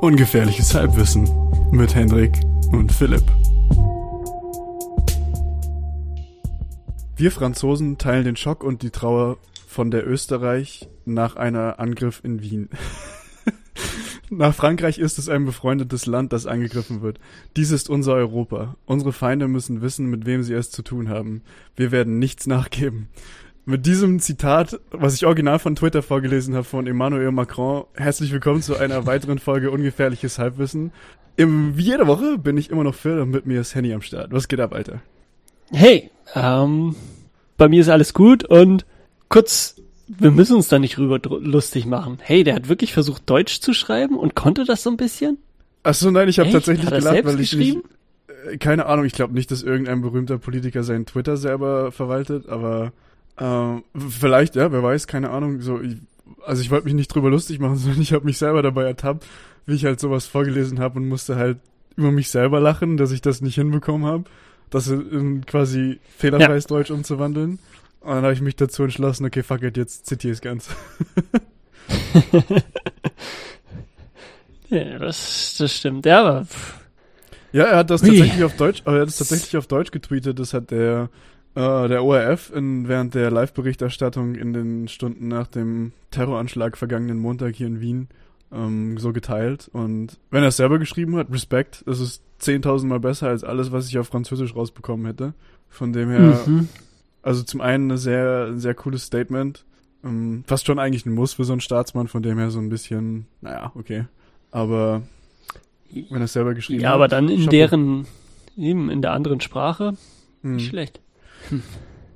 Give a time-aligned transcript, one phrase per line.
[0.00, 1.28] Ungefährliches Halbwissen
[1.72, 2.32] mit Hendrik
[2.70, 3.24] und Philipp.
[7.16, 12.40] Wir Franzosen teilen den Schock und die Trauer von der Österreich nach einer Angriff in
[12.42, 12.70] Wien.
[14.30, 17.18] Nach Frankreich ist es ein befreundetes Land, das angegriffen wird.
[17.56, 18.76] Dies ist unser Europa.
[18.84, 21.42] Unsere Feinde müssen wissen, mit wem sie es zu tun haben.
[21.76, 23.08] Wir werden nichts nachgeben.
[23.64, 28.62] Mit diesem Zitat, was ich original von Twitter vorgelesen habe, von Emmanuel Macron, herzlich willkommen
[28.62, 30.92] zu einer weiteren Folge Ungefährliches Halbwissen.
[31.36, 34.02] Im, wie jede Woche bin ich immer noch Phil und mit mir ist Henny am
[34.02, 34.32] Start.
[34.32, 35.00] Was geht ab, Alter?
[35.70, 36.96] Hey, ähm,
[37.56, 38.86] bei mir ist alles gut und
[39.28, 39.77] kurz,
[40.08, 42.18] wir müssen uns da nicht rüber lustig machen.
[42.20, 45.38] Hey, der hat wirklich versucht, Deutsch zu schreiben und konnte das so ein bisschen?
[45.82, 47.78] Ach so, nein, ich habe tatsächlich gelacht, weil ich nicht,
[48.46, 52.92] äh, keine Ahnung, ich glaube nicht, dass irgendein berühmter Politiker seinen Twitter selber verwaltet, aber
[53.38, 55.60] ähm, vielleicht, ja, wer weiß, keine Ahnung.
[55.60, 55.96] So, ich,
[56.44, 59.26] also ich wollte mich nicht drüber lustig machen, sondern ich habe mich selber dabei ertappt,
[59.66, 61.58] wie ich halt sowas vorgelesen habe und musste halt
[61.96, 64.24] über mich selber lachen, dass ich das nicht hinbekommen habe,
[64.70, 67.58] das in quasi fehlerfreies Deutsch umzuwandeln.
[68.00, 70.68] Und dann habe ich mich dazu entschlossen, okay, fuck it, jetzt zitiere ich ganz.
[74.70, 76.04] Ja, das, das stimmt.
[76.04, 76.74] Ja, aber pff,
[77.52, 78.08] Ja, er hat das Ui.
[78.10, 80.38] tatsächlich auf Deutsch, aber er hat es tatsächlich auf Deutsch getweetet.
[80.38, 81.08] Das hat der
[81.54, 87.54] äh, der ORF in, während der Live-Berichterstattung in den Stunden nach dem Terroranschlag vergangenen Montag
[87.54, 88.08] hier in Wien
[88.52, 89.68] ähm, so geteilt.
[89.72, 93.72] Und wenn er es selber geschrieben hat, Respekt, das ist 10.000 Mal besser als alles,
[93.72, 95.34] was ich auf Französisch rausbekommen hätte.
[95.70, 96.68] Von dem her, mhm.
[97.28, 99.64] Also zum einen ein sehr, ein sehr cooles Statement.
[100.02, 102.70] Ähm, fast schon eigentlich ein Muss für so einen Staatsmann, von dem her so ein
[102.70, 104.06] bisschen, naja, okay.
[104.50, 105.02] Aber
[105.92, 106.94] wenn er es selber geschrieben ja, hat.
[106.94, 107.50] aber dann in Chapeau.
[107.50, 108.06] deren,
[108.56, 109.94] eben in der anderen Sprache,
[110.42, 110.56] Hm.
[110.56, 111.00] nicht schlecht.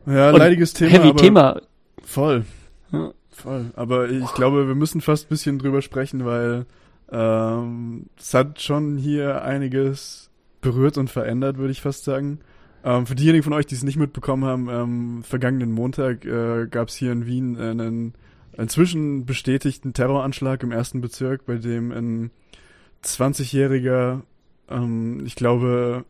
[0.06, 0.90] Ja, Und leidiges Thema.
[0.92, 1.60] Heavy Thema.
[2.02, 2.44] Voll.
[2.90, 3.12] Ja.
[3.30, 3.66] Voll.
[3.76, 6.66] Aber ich glaube, wir müssen fast ein bisschen drüber sprechen, weil
[7.10, 10.30] ähm, es hat schon hier einiges
[10.60, 12.40] berührt und verändert, würde ich fast sagen.
[12.84, 16.88] Ähm, für diejenigen von euch, die es nicht mitbekommen haben, ähm, vergangenen Montag äh, gab
[16.88, 18.14] es hier in Wien einen
[18.56, 22.30] inzwischen bestätigten Terroranschlag im ersten Bezirk, bei dem ein
[23.04, 24.22] 20-jähriger,
[24.68, 26.04] ähm, ich glaube,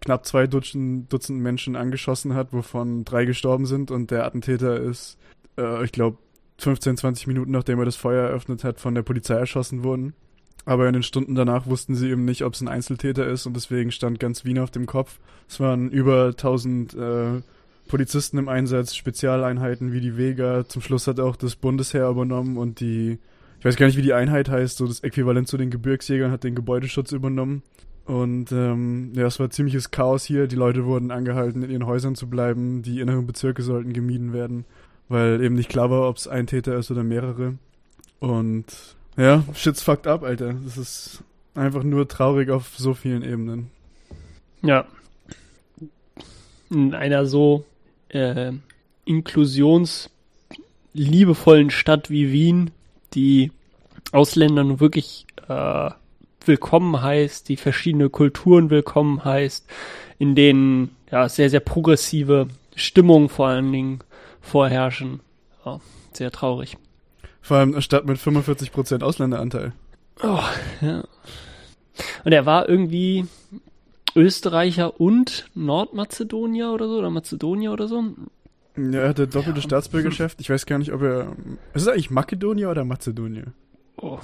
[0.00, 5.18] knapp zwei Dutzend, Dutzend Menschen angeschossen hat, wovon drei gestorben sind und der Attentäter ist,
[5.56, 6.18] äh, ich glaube,
[6.58, 10.14] 15, 20 Minuten nachdem er das Feuer eröffnet hat, von der Polizei erschossen worden.
[10.66, 13.54] Aber in den Stunden danach wussten sie eben nicht, ob es ein Einzeltäter ist und
[13.54, 15.20] deswegen stand ganz Wien auf dem Kopf.
[15.48, 17.40] Es waren über 1000 äh,
[17.86, 20.68] Polizisten im Einsatz, Spezialeinheiten wie die Vega.
[20.68, 23.18] Zum Schluss hat auch das Bundesheer übernommen und die,
[23.60, 26.42] ich weiß gar nicht, wie die Einheit heißt, so das Äquivalent zu den Gebirgsjägern hat
[26.42, 27.62] den Gebäudeschutz übernommen.
[28.04, 30.48] Und ähm, ja, es war ziemliches Chaos hier.
[30.48, 32.82] Die Leute wurden angehalten, in ihren Häusern zu bleiben.
[32.82, 34.64] Die inneren Bezirke sollten gemieden werden,
[35.08, 37.54] weil eben nicht klar war, ob es ein Täter ist oder mehrere.
[38.18, 40.54] Und ja, shit's fucked up, Alter.
[40.64, 43.70] Das ist einfach nur traurig auf so vielen Ebenen.
[44.62, 44.86] Ja.
[46.70, 47.64] In einer so
[48.08, 48.52] äh,
[49.04, 52.70] inklusionsliebevollen Stadt wie Wien,
[53.14, 53.52] die
[54.12, 55.90] Ausländer nun wirklich äh,
[56.44, 59.66] willkommen heißt, die verschiedene Kulturen willkommen heißt,
[60.18, 64.00] in denen ja sehr, sehr progressive Stimmungen vor allen Dingen
[64.40, 65.20] vorherrschen.
[65.64, 65.80] Ja,
[66.12, 66.76] sehr traurig.
[67.46, 69.72] Vor allem eine Stadt mit 45% Ausländeranteil.
[70.20, 70.40] Oh,
[70.80, 71.04] ja.
[72.24, 73.24] Und er war irgendwie
[74.16, 78.02] Österreicher und Nordmazedonier oder so, oder Mazedonier oder so.
[78.76, 79.64] Ja, er hatte doppelte Ja.
[79.64, 80.40] Staatsbürgerschaft.
[80.40, 81.36] Ich weiß gar nicht, ob er.
[81.72, 83.44] Ist es eigentlich Makedonier oder Mazedonier?
[83.96, 84.18] Oh,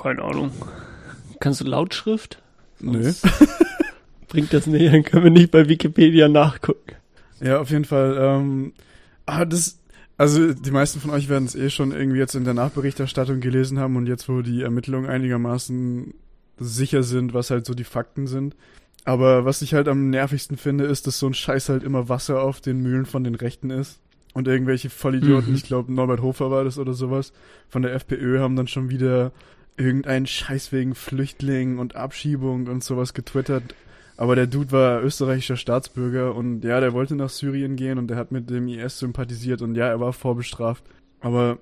[0.00, 0.52] keine Ahnung.
[1.40, 2.40] Kannst du Lautschrift?
[2.78, 3.12] Nö.
[4.28, 6.92] Bringt das nicht, dann können wir nicht bei Wikipedia nachgucken.
[7.40, 8.16] Ja, auf jeden Fall.
[8.16, 8.74] Ähm,
[9.26, 9.79] ah, das.
[10.20, 13.78] Also die meisten von euch werden es eh schon irgendwie jetzt in der Nachberichterstattung gelesen
[13.78, 16.12] haben und jetzt, wo die Ermittlungen einigermaßen
[16.58, 18.54] sicher sind, was halt so die Fakten sind.
[19.06, 22.42] Aber was ich halt am nervigsten finde, ist, dass so ein Scheiß halt immer Wasser
[22.42, 23.98] auf den Mühlen von den Rechten ist.
[24.34, 25.56] Und irgendwelche Vollidioten, Mhm.
[25.56, 27.32] ich glaube Norbert Hofer war das oder sowas,
[27.70, 29.32] von der FPÖ haben dann schon wieder
[29.78, 33.62] irgendeinen Scheiß wegen Flüchtlingen und Abschiebung und sowas getwittert.
[34.20, 38.18] Aber der Dude war österreichischer Staatsbürger und ja, der wollte nach Syrien gehen und der
[38.18, 40.84] hat mit dem IS sympathisiert und ja, er war vorbestraft.
[41.20, 41.56] Aber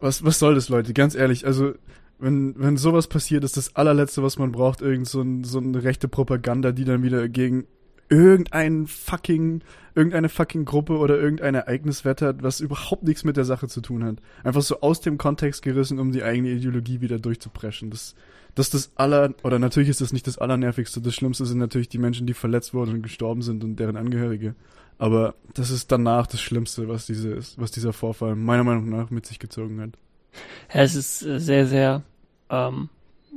[0.00, 0.94] was, was soll das, Leute?
[0.94, 1.74] Ganz ehrlich, also
[2.18, 5.84] wenn, wenn sowas passiert, ist das allerletzte, was man braucht, irgend so, ein, so eine
[5.84, 7.66] rechte Propaganda, die dann wieder gegen
[8.08, 9.60] irgendein fucking,
[9.94, 14.04] irgendeine fucking Gruppe oder irgendein Ereignis wettert, was überhaupt nichts mit der Sache zu tun
[14.04, 14.22] hat.
[14.42, 17.90] Einfach so aus dem Kontext gerissen, um die eigene Ideologie wieder durchzupreschen.
[17.90, 18.14] Das,
[18.56, 21.02] das ist das aller, oder natürlich ist das nicht das allernervigste.
[21.02, 24.54] Das Schlimmste sind natürlich die Menschen, die verletzt wurden und gestorben sind und deren Angehörige.
[24.98, 29.26] Aber das ist danach das Schlimmste, was diese, was dieser Vorfall meiner Meinung nach mit
[29.26, 29.90] sich gezogen hat.
[30.72, 32.02] Ja, es ist sehr, sehr,
[32.48, 32.88] ähm,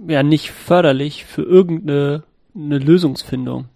[0.07, 2.23] ja, nicht förderlich für irgendeine
[2.55, 3.67] eine Lösungsfindung.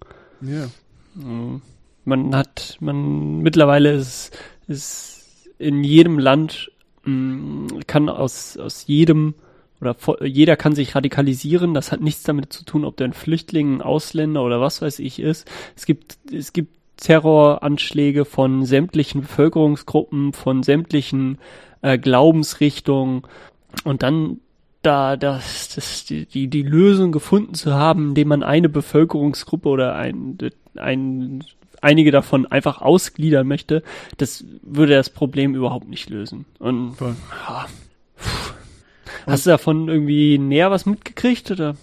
[0.41, 0.69] Ja.
[1.15, 1.61] Mhm.
[2.05, 4.31] Man hat, man mittlerweile ist,
[4.67, 6.71] ist in jedem Land
[7.03, 9.35] mh, kann aus aus jedem
[9.81, 11.73] oder jeder kann sich radikalisieren.
[11.73, 14.99] Das hat nichts damit zu tun, ob der ein Flüchtling, ein Ausländer oder was weiß
[14.99, 15.49] ich ist.
[15.75, 21.39] Es gibt es gibt Terroranschläge von sämtlichen Bevölkerungsgruppen, von sämtlichen
[21.81, 23.23] äh, Glaubensrichtungen
[23.83, 24.39] und dann
[24.83, 29.95] da das, das die, die, die Lösung gefunden zu haben, indem man eine Bevölkerungsgruppe oder
[29.95, 30.37] ein,
[30.75, 31.43] ein
[31.81, 33.83] einige davon einfach ausgliedern möchte,
[34.17, 36.45] das würde das Problem überhaupt nicht lösen.
[36.59, 36.95] Und.
[36.99, 37.65] Ja,
[39.25, 41.75] hast du davon irgendwie näher was mitgekriegt oder?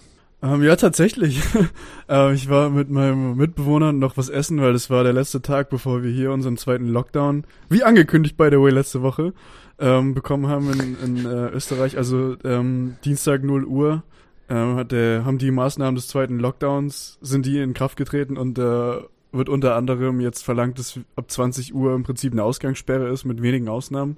[0.43, 1.39] Ähm, ja, tatsächlich.
[2.09, 5.69] äh, ich war mit meinem Mitbewohner noch was essen, weil das war der letzte Tag,
[5.69, 9.33] bevor wir hier unseren zweiten Lockdown, wie angekündigt by the way letzte Woche,
[9.79, 11.97] ähm, bekommen haben in, in äh, Österreich.
[11.97, 14.03] Also ähm, Dienstag 0 Uhr
[14.47, 18.57] äh, hat der, haben die Maßnahmen des zweiten Lockdowns, sind die in Kraft getreten und
[18.57, 18.97] äh,
[19.31, 23.41] wird unter anderem jetzt verlangt, dass ab 20 Uhr im Prinzip eine Ausgangssperre ist, mit
[23.41, 24.17] wenigen Ausnahmen.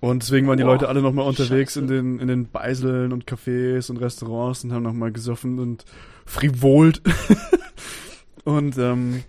[0.00, 1.80] Und deswegen waren die Boah, Leute alle nochmal unterwegs Scheiße.
[1.80, 5.84] in den, in den Beiseln und Cafés und Restaurants und haben nochmal gesoffen und
[6.24, 7.02] frivolt.
[8.44, 9.22] und ähm,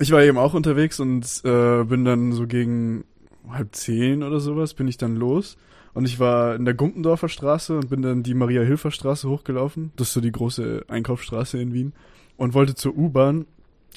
[0.00, 3.04] ich war eben auch unterwegs und äh, bin dann so gegen
[3.48, 5.56] halb zehn oder sowas, bin ich dann los.
[5.94, 9.92] Und ich war in der Gumpendorfer Straße und bin dann die Maria-Hilfer-Straße hochgelaufen.
[9.96, 11.92] Das ist so die große Einkaufsstraße in Wien.
[12.36, 13.46] Und wollte zur U-Bahn.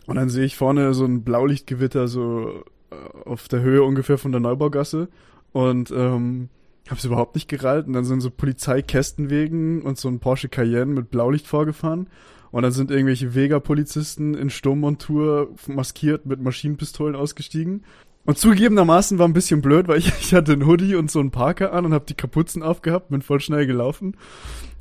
[0.05, 2.95] Und dann sehe ich vorne so ein Blaulichtgewitter so äh,
[3.25, 5.09] auf der Höhe ungefähr von der Neubaugasse
[5.51, 6.49] und ähm,
[6.87, 7.87] habe es überhaupt nicht gerallt.
[7.87, 12.07] Und dann sind so Polizeikästenwegen und so ein Porsche Cayenne mit Blaulicht vorgefahren.
[12.51, 17.83] Und dann sind irgendwelche Vega-Polizisten in Sturmmontur maskiert mit Maschinenpistolen ausgestiegen.
[18.23, 21.31] Und zugegebenermaßen war ein bisschen blöd, weil ich, ich hatte einen Hoodie und so einen
[21.31, 24.17] Parker an und habe die Kapuzen aufgehabt, bin voll schnell gelaufen.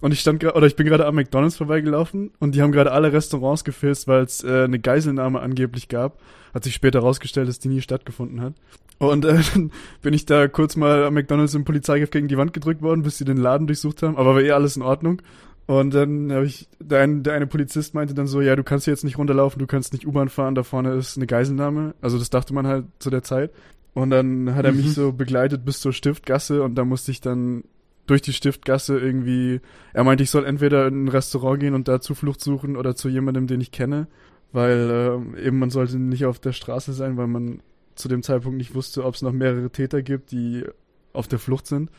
[0.00, 3.12] Und ich stand oder ich bin gerade am McDonalds vorbeigelaufen und die haben gerade alle
[3.12, 6.20] Restaurants gefilzt, weil es äh, eine Geiselnahme angeblich gab.
[6.54, 8.54] Hat sich später herausgestellt, dass die nie stattgefunden hat.
[9.00, 12.52] Und äh, dann bin ich da kurz mal am McDonalds im Polizeigriff gegen die Wand
[12.52, 14.16] gedrückt worden, bis sie den Laden durchsucht haben.
[14.16, 15.22] Aber war eh alles in Ordnung.
[15.66, 18.86] Und dann habe ich, der, ein, der eine Polizist meinte dann so, ja, du kannst
[18.86, 21.94] jetzt nicht runterlaufen, du kannst nicht U-Bahn fahren, da vorne ist eine Geiselnahme.
[22.00, 23.52] Also das dachte man halt zu der Zeit.
[23.94, 24.90] Und dann hat er mich mhm.
[24.90, 27.64] so begleitet bis zur Stiftgasse und da musste ich dann
[28.06, 29.60] durch die Stiftgasse irgendwie,
[29.92, 33.08] er meinte, ich soll entweder in ein Restaurant gehen und da Zuflucht suchen oder zu
[33.08, 34.08] jemandem, den ich kenne,
[34.52, 37.62] weil äh, eben man sollte nicht auf der Straße sein, weil man
[38.00, 40.64] zu dem Zeitpunkt nicht wusste, ob es noch mehrere Täter gibt, die
[41.12, 41.90] auf der Flucht sind.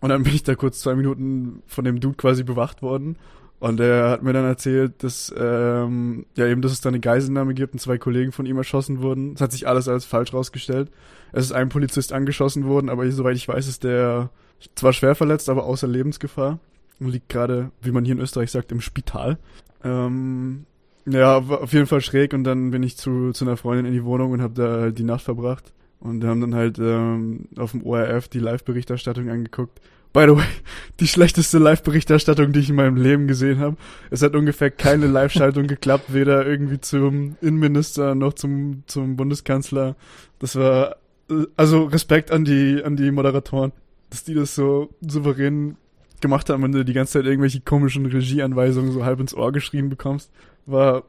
[0.00, 3.16] Und dann bin ich da kurz zwei Minuten von dem Dude quasi bewacht worden.
[3.60, 7.54] Und er hat mir dann erzählt, dass ähm, ja eben, dass es da eine Geiselnahme
[7.54, 9.34] gibt und zwei Kollegen von ihm erschossen wurden.
[9.34, 10.90] Es hat sich alles als falsch rausgestellt.
[11.30, 14.30] Es ist ein Polizist angeschossen worden, aber soweit ich weiß, ist der
[14.74, 16.58] zwar schwer verletzt, aber außer Lebensgefahr
[16.98, 19.38] und liegt gerade, wie man hier in Österreich sagt, im Spital.
[19.84, 20.66] Ähm,
[21.06, 24.04] ja, auf jeden Fall schräg und dann bin ich zu, zu einer Freundin in die
[24.04, 25.72] Wohnung und habe da halt die Nacht verbracht.
[26.00, 29.80] Und haben dann halt ähm, auf dem ORF die Live-Berichterstattung angeguckt.
[30.12, 30.44] By the way,
[31.00, 33.76] die schlechteste Live-Berichterstattung, die ich in meinem Leben gesehen habe.
[34.10, 39.94] Es hat ungefähr keine Live-Schaltung geklappt, weder irgendwie zum Innenminister noch zum, zum Bundeskanzler.
[40.40, 40.96] Das war,
[41.30, 43.72] äh, also Respekt an die, an die Moderatoren,
[44.10, 45.76] dass die das so souverän
[46.22, 49.88] gemacht haben, wenn du die ganze Zeit irgendwelche komischen Regieanweisungen so halb ins Ohr geschrien
[49.88, 50.30] bekommst.
[50.64, 51.04] War,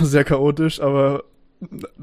[0.00, 1.24] sehr chaotisch, aber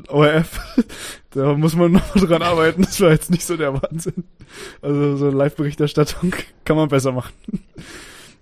[0.07, 0.59] ORF,
[1.31, 2.83] da muss man noch dran arbeiten.
[2.83, 4.23] Das war jetzt nicht so der Wahnsinn.
[4.81, 6.33] Also so Live-Berichterstattung
[6.65, 7.33] kann man besser machen.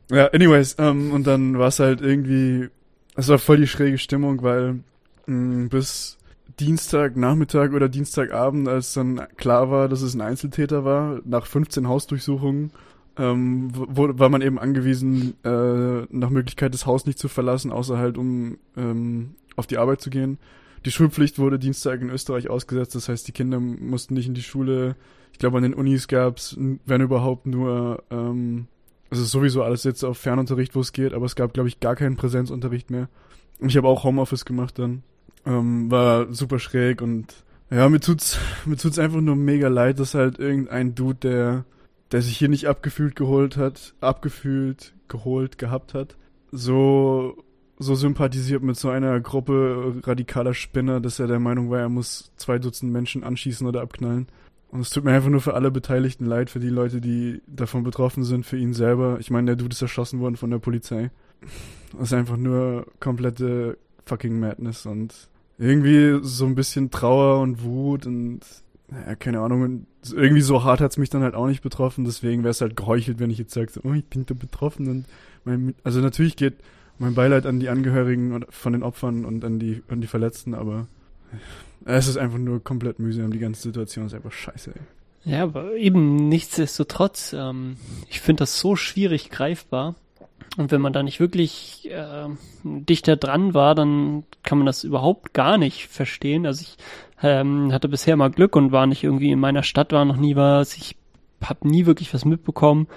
[0.10, 2.70] Ja, anyways, ähm, und dann war es halt irgendwie,
[3.16, 4.80] es war voll die schräge Stimmung, weil
[5.26, 6.18] mh, mm, bis
[6.60, 11.88] Dienstag Nachmittag oder Dienstagabend, als dann klar war, dass es ein Einzeltäter war, nach 15
[11.88, 12.72] Hausdurchsuchungen,
[13.18, 17.98] ähm, wo, war man eben angewiesen, äh, nach Möglichkeit das Haus nicht zu verlassen, außer
[17.98, 20.38] halt um ähm, auf die Arbeit zu gehen.
[20.86, 24.42] Die Schulpflicht wurde Dienstag in Österreich ausgesetzt, das heißt, die Kinder mussten nicht in die
[24.42, 24.96] Schule.
[25.34, 28.68] Ich glaube, an den Unis gab's, wenn überhaupt, nur, ähm,
[29.12, 31.96] ist sowieso alles jetzt auf Fernunterricht, wo es geht, aber es gab, glaube ich, gar
[31.96, 33.10] keinen Präsenzunterricht mehr.
[33.60, 35.04] Ich habe auch Homeoffice gemacht dann.
[35.46, 40.14] Ähm, war super schräg und ja, mir tut's, mir tut's einfach nur mega leid, dass
[40.14, 41.66] halt irgendein Dude, der,
[42.12, 46.18] der sich hier nicht abgefühlt geholt hat, abgefühlt, geholt, gehabt hat,
[46.52, 47.36] so
[47.82, 52.32] so sympathisiert mit so einer Gruppe radikaler Spinner, dass er der Meinung war, er muss
[52.38, 54.28] zwei Dutzend Menschen anschießen oder abknallen.
[54.70, 57.84] Und es tut mir einfach nur für alle Beteiligten leid, für die Leute, die davon
[57.84, 59.18] betroffen sind, für ihn selber.
[59.20, 61.12] Ich meine, der Dude ist erschossen worden von der Polizei.
[61.94, 68.06] Das ist einfach nur komplette fucking Madness und irgendwie so ein bisschen Trauer und Wut
[68.06, 68.40] und
[68.92, 69.86] ja, keine Ahnung.
[70.12, 72.04] Irgendwie so hart hat's mich dann halt auch nicht betroffen.
[72.04, 74.88] Deswegen wäre es halt geheuchelt, wenn ich jetzt sage, so, oh, ich bin da betroffen.
[74.88, 75.06] Und
[75.46, 76.56] mein, also natürlich geht
[77.00, 80.88] mein Beileid an die Angehörigen von den Opfern und an die, an die Verletzten, aber
[81.86, 83.32] es ist einfach nur komplett mühsam.
[83.32, 84.72] Die ganze Situation ist einfach scheiße.
[84.72, 84.82] Ey.
[85.24, 87.78] Ja, aber eben nichtsdestotrotz, ähm,
[88.10, 89.96] ich finde das so schwierig greifbar.
[90.58, 92.28] Und wenn man da nicht wirklich äh,
[92.64, 96.46] dichter dran war, dann kann man das überhaupt gar nicht verstehen.
[96.46, 96.78] Also ich
[97.24, 100.36] ähm, hatte bisher mal Glück und war nicht irgendwie in meiner Stadt, war noch nie
[100.36, 100.76] was.
[100.76, 100.96] Ich
[101.44, 102.88] habe nie wirklich was mitbekommen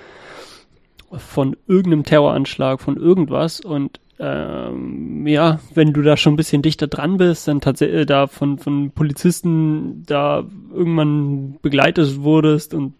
[1.17, 3.61] von irgendeinem Terroranschlag, von irgendwas.
[3.61, 8.07] Und ähm, ja, wenn du da schon ein bisschen dichter dran bist, dann tatsächlich äh,
[8.07, 12.95] da von, von Polizisten da irgendwann begleitet wurdest und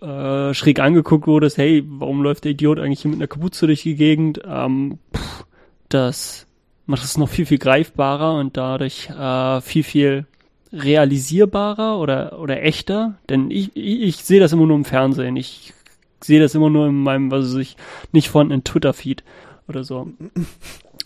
[0.00, 3.82] äh, schräg angeguckt wurdest, hey, warum läuft der Idiot eigentlich hier mit einer Kapuze durch
[3.82, 4.40] die Gegend?
[4.46, 5.44] Ähm, pff,
[5.88, 6.46] das
[6.86, 10.26] macht es noch viel, viel greifbarer und dadurch äh, viel, viel
[10.72, 13.18] realisierbarer oder, oder echter.
[13.28, 15.36] Denn ich, ich, ich sehe das immer nur im Fernsehen.
[15.36, 15.74] Ich
[16.20, 17.76] sehe das immer nur in meinem, was weiß ich,
[18.12, 19.22] nicht einem Twitter-Feed
[19.68, 20.08] oder so.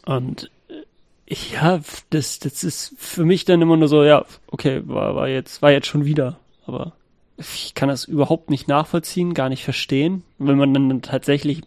[0.05, 1.81] Und äh, ja,
[2.11, 5.73] das, das ist für mich dann immer nur so, ja, okay, war, war jetzt, war
[5.73, 6.39] jetzt schon wieder.
[6.67, 6.93] Aber
[7.37, 10.23] ich kann das überhaupt nicht nachvollziehen, gar nicht verstehen.
[10.39, 11.63] Wenn man dann tatsächlich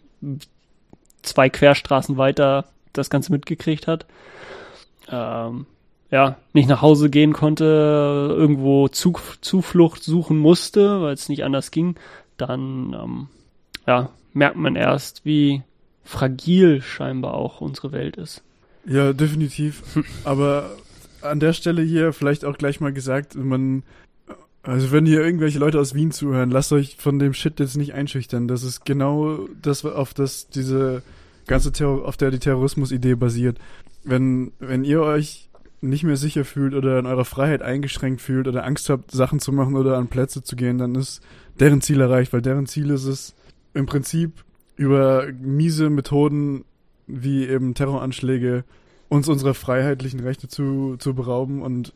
[1.22, 4.06] zwei Querstraßen weiter das Ganze mitgekriegt hat,
[5.08, 5.66] ähm,
[6.10, 7.64] ja, nicht nach Hause gehen konnte,
[8.36, 11.94] irgendwo Zug, Zuflucht suchen musste, weil es nicht anders ging,
[12.36, 13.28] dann ähm,
[13.86, 15.62] ja, merkt man erst, wie
[16.04, 18.42] fragil scheinbar auch unsere Welt ist.
[18.86, 19.82] Ja, definitiv.
[20.24, 20.70] Aber
[21.22, 23.84] an der Stelle hier vielleicht auch gleich mal gesagt, man,
[24.62, 27.94] also wenn hier irgendwelche Leute aus Wien zuhören, lasst euch von dem Shit jetzt nicht
[27.94, 28.48] einschüchtern.
[28.48, 31.02] Das ist genau das, auf das diese
[31.46, 33.58] ganze Terror, auf der die Terrorismus-Idee basiert.
[34.02, 35.49] Wenn, wenn ihr euch
[35.80, 39.52] nicht mehr sicher fühlt oder in eurer Freiheit eingeschränkt fühlt oder Angst habt, Sachen zu
[39.52, 41.22] machen oder an Plätze zu gehen, dann ist
[41.58, 43.34] deren Ziel erreicht, weil deren Ziel ist es,
[43.72, 44.44] im Prinzip
[44.76, 46.64] über miese Methoden
[47.06, 48.64] wie eben Terroranschläge
[49.08, 51.92] uns unserer freiheitlichen Rechte zu, zu berauben und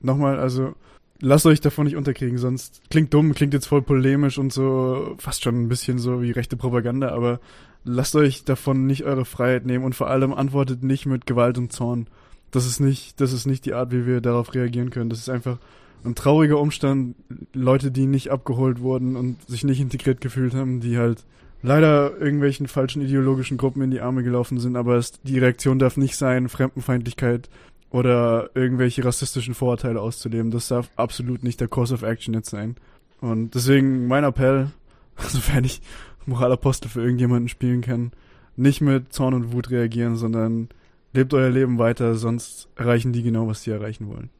[0.00, 0.74] nochmal, also
[1.20, 5.42] lasst euch davon nicht unterkriegen, sonst klingt dumm, klingt jetzt voll polemisch und so, fast
[5.42, 7.40] schon ein bisschen so wie rechte Propaganda, aber
[7.84, 11.72] lasst euch davon nicht eure Freiheit nehmen und vor allem antwortet nicht mit Gewalt und
[11.72, 12.06] Zorn.
[12.54, 15.10] Das ist nicht, das ist nicht die Art, wie wir darauf reagieren können.
[15.10, 15.58] Das ist einfach
[16.04, 17.16] ein trauriger Umstand.
[17.52, 21.24] Leute, die nicht abgeholt wurden und sich nicht integriert gefühlt haben, die halt
[21.62, 25.96] leider irgendwelchen falschen ideologischen Gruppen in die Arme gelaufen sind, aber es, die Reaktion darf
[25.96, 27.48] nicht sein, Fremdenfeindlichkeit
[27.90, 30.50] oder irgendwelche rassistischen Vorurteile auszuleben.
[30.50, 32.76] Das darf absolut nicht der Course of Action jetzt sein.
[33.20, 34.70] Und deswegen mein Appell,
[35.16, 35.80] sofern ich
[36.26, 38.12] Moralapostel für irgendjemanden spielen kann,
[38.56, 40.68] nicht mit Zorn und Wut reagieren, sondern
[41.14, 44.30] lebt euer Leben weiter, sonst erreichen die genau, was sie erreichen wollen.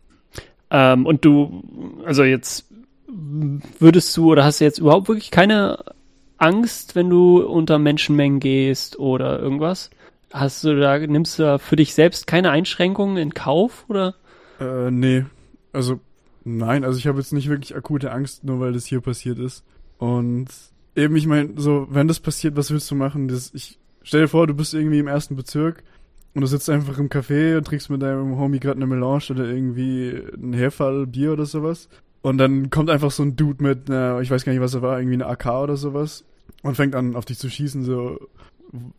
[0.70, 1.62] Ähm, und du,
[2.04, 2.66] also jetzt
[3.78, 5.78] würdest du oder hast du jetzt überhaupt wirklich keine
[6.36, 9.90] Angst, wenn du unter Menschenmengen gehst oder irgendwas?
[10.32, 14.16] Hast du da, nimmst du da für dich selbst keine Einschränkungen in Kauf oder?
[14.60, 15.24] Äh, nee.
[15.72, 16.00] Also,
[16.42, 19.64] nein, also ich habe jetzt nicht wirklich akute Angst, nur weil das hier passiert ist.
[19.98, 20.48] Und
[20.96, 23.28] eben, ich meine, so, wenn das passiert, was willst du machen?
[23.28, 25.84] Das, ich stell dir vor, du bist irgendwie im ersten Bezirk
[26.34, 29.44] und du sitzt einfach im Café und trinkst mit deinem Homie gerade eine Melange oder
[29.44, 31.88] irgendwie ein Herfall, Bier oder sowas.
[32.22, 34.82] Und dann kommt einfach so ein Dude mit einer, ich weiß gar nicht, was er
[34.82, 36.24] war, irgendwie eine AK oder sowas
[36.62, 38.18] und fängt an, auf dich zu schießen, so.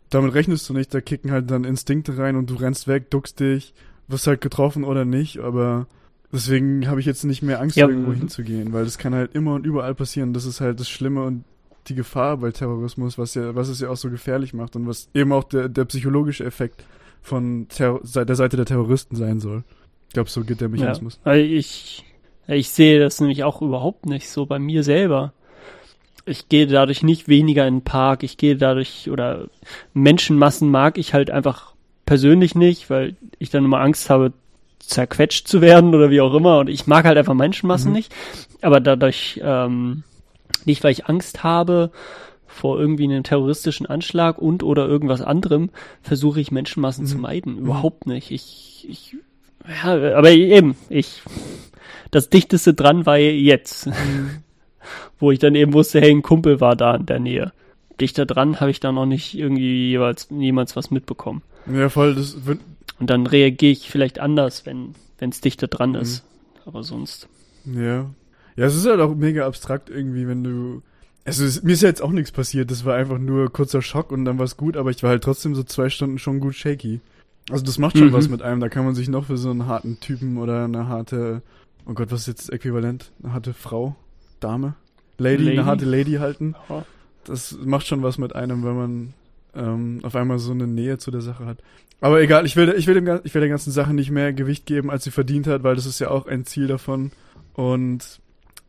[0.10, 3.42] Damit rechnest du nicht, da kicken halt dann Instinkte rein und du rennst weg, duckst
[3.42, 3.74] dich,
[4.08, 5.88] wirst halt getroffen oder nicht, aber
[6.32, 9.56] deswegen habe ich jetzt nicht mehr Angst, ja, irgendwo hinzugehen, weil das kann halt immer
[9.56, 10.32] und überall passieren.
[10.32, 11.44] Das ist halt das Schlimme und
[11.88, 15.10] die Gefahr bei Terrorismus, was ja, was es ja auch so gefährlich macht und was
[15.14, 16.86] eben auch der, der psychologische Effekt
[17.26, 19.64] von Terror, der Seite der Terroristen sein soll.
[20.08, 21.20] Ich glaube, so geht der Mechanismus.
[21.26, 22.04] Ja, ich,
[22.48, 25.34] ich sehe das nämlich auch überhaupt nicht so bei mir selber.
[26.26, 29.48] Ich gehe dadurch nicht weniger in den Park, ich gehe dadurch, oder
[29.94, 31.74] Menschenmassen mag ich halt einfach
[32.06, 34.32] persönlich nicht, weil ich dann immer Angst habe,
[34.80, 36.60] zerquetscht zu werden oder wie auch immer.
[36.60, 37.96] Und ich mag halt einfach Menschenmassen mhm.
[37.96, 38.16] nicht.
[38.62, 40.04] Aber dadurch, ähm,
[40.66, 41.92] nicht weil ich Angst habe,
[42.56, 45.70] vor irgendwie einem terroristischen Anschlag und oder irgendwas anderem
[46.02, 47.10] versuche ich Menschenmassen mhm.
[47.10, 47.54] zu meiden.
[47.56, 47.60] Mhm.
[47.60, 48.32] Überhaupt nicht.
[48.32, 49.18] Ich, ich,
[49.68, 51.22] ja, aber eben, ich,
[52.12, 54.38] das dichteste dran war jetzt, mhm.
[55.20, 57.52] wo ich dann eben wusste, hey, ein Kumpel war da in der Nähe.
[58.00, 61.42] dichter dran habe ich da noch nicht irgendwie jeweils, jemals was mitbekommen.
[61.72, 62.36] Ja, voll, das
[63.00, 65.98] Und dann reagiere ich vielleicht anders, wenn es dichter dran Mhm.
[65.98, 66.24] ist.
[66.66, 67.28] Aber sonst.
[67.66, 68.10] Ja.
[68.56, 70.82] Ja, es ist halt auch mega abstrakt irgendwie, wenn du.
[71.26, 74.12] Also es, mir ist ja jetzt auch nichts passiert, das war einfach nur kurzer Schock
[74.12, 76.56] und dann war es gut, aber ich war halt trotzdem so zwei Stunden schon gut
[76.56, 77.02] shaky.
[77.50, 78.14] Also das macht schon Mhm.
[78.14, 80.88] was mit einem, da kann man sich noch für so einen harten Typen oder eine
[80.88, 81.42] harte,
[81.88, 83.12] oh Gott, was ist jetzt äquivalent?
[83.24, 83.96] Eine harte Frau?
[84.40, 84.76] Dame?
[85.18, 85.58] Lady, Lady.
[85.58, 86.56] eine harte Lady halten.
[87.24, 89.14] Das macht schon was mit einem, wenn man
[89.56, 91.58] ähm, auf einmal so eine Nähe zu der Sache hat.
[92.02, 94.66] Aber egal, ich will, ich will, dem, ich will der ganzen Sache nicht mehr Gewicht
[94.68, 97.12] geben, als sie verdient hat, weil das ist ja auch ein Ziel davon.
[97.54, 98.20] Und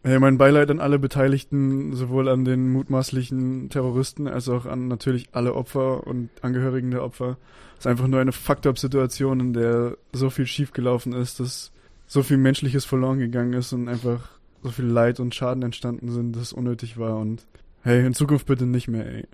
[0.07, 5.27] hey, mein Beileid an alle Beteiligten, sowohl an den mutmaßlichen Terroristen als auch an natürlich
[5.33, 7.39] alle Opfer und Angehörigen der Opfer.
[7.73, 11.73] Es ist einfach nur eine Fucked-up-Situation, in der so viel schiefgelaufen ist, dass
[12.07, 14.29] so viel Menschliches verloren gegangen ist und einfach
[14.63, 17.45] so viel Leid und Schaden entstanden sind, dass es unnötig war und
[17.83, 19.25] hey, in Zukunft bitte nicht mehr, ey.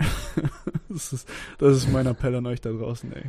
[0.89, 3.25] das, ist, das ist mein Appell an euch da draußen, ey.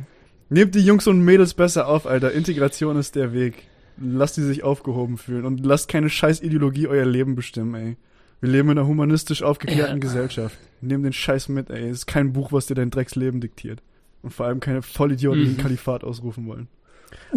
[0.48, 2.32] Nehmt die Jungs und Mädels besser auf, Alter.
[2.32, 3.68] Integration ist der Weg.
[3.96, 7.96] Lasst die sich aufgehoben fühlen und lasst keine scheiß Ideologie euer Leben bestimmen, ey.
[8.40, 10.00] Wir leben in einer humanistisch aufgeklärten Ja.
[10.00, 10.58] Gesellschaft.
[10.80, 11.88] Nimm den Scheiß mit, ey.
[11.88, 13.80] Es ist kein Buch, was dir dein Drecksleben diktiert.
[14.22, 15.54] Und vor allem keine Vollidioten, die Mhm.
[15.54, 16.68] ein Kalifat ausrufen wollen.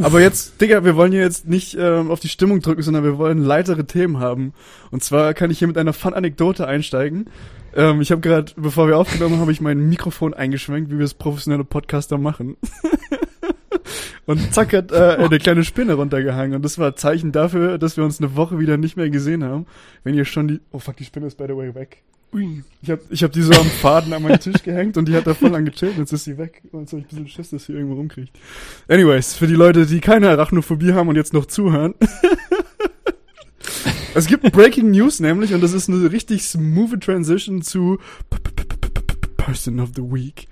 [0.02, 3.20] Aber jetzt, Digga, wir wollen hier jetzt nicht ähm, auf die Stimmung drücken, sondern wir
[3.20, 4.54] wollen leitere Themen haben.
[4.90, 7.30] Und zwar kann ich hier mit einer Fun-Anekdote einsteigen.
[7.76, 11.06] Ähm, ich habe gerade, bevor wir aufgenommen haben, habe ich mein Mikrofon eingeschwenkt, wie wir
[11.06, 12.58] es professionelle Podcaster machen.
[14.26, 16.56] und zack hat äh, eine kleine Spinne runtergehangen.
[16.56, 19.66] Und das war Zeichen dafür, dass wir uns eine Woche wieder nicht mehr gesehen haben.
[20.04, 20.60] Wenn ihr schon die...
[20.72, 22.04] Oh fuck, die Spinne ist by the way weg.
[22.34, 22.64] Ui.
[22.82, 25.26] Ich habe ich hab die so am Faden an meinen Tisch gehängt und die hat
[25.26, 26.62] da voll lang gechillt und jetzt ist sie weg.
[26.72, 28.38] Und jetzt hab ich ein bisschen Schiss, dass sie irgendwo rumkriegt.
[28.90, 31.94] Anyways, für die Leute, die keine Arachnophobie haben und jetzt noch zuhören.
[34.14, 37.98] es gibt Breaking News nämlich und das ist eine richtig smooth Transition zu
[39.38, 40.48] Person of the Week.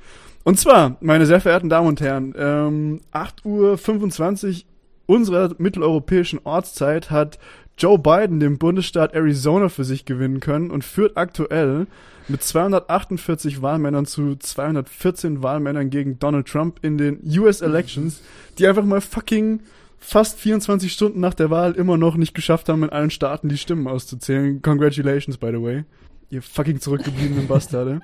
[0.45, 4.63] Und zwar, meine sehr verehrten Damen und Herren, ähm, 8.25 Uhr
[5.07, 7.39] unserer mitteleuropäischen Ortszeit hat
[7.79, 11.87] Joe Biden den Bundesstaat Arizona für sich gewinnen können und führt aktuell
[12.27, 18.21] mit 248 Wahlmännern zu 214 Wahlmännern gegen Donald Trump in den US Elections,
[18.59, 19.61] die einfach mal fucking
[19.97, 23.57] fast 24 Stunden nach der Wahl immer noch nicht geschafft haben, in allen Staaten die
[23.57, 24.61] Stimmen auszuzählen.
[24.61, 25.85] Congratulations, by the way.
[26.29, 27.99] Ihr fucking zurückgebliebenen Bastarde.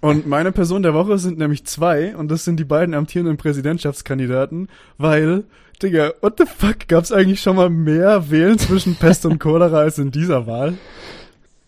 [0.00, 4.68] Und meine Person der Woche sind nämlich zwei, und das sind die beiden amtierenden Präsidentschaftskandidaten,
[4.96, 5.44] weil,
[5.82, 9.98] Digga, what the fuck, gab's eigentlich schon mal mehr Wählen zwischen Pest und Cholera als
[9.98, 10.74] in dieser Wahl?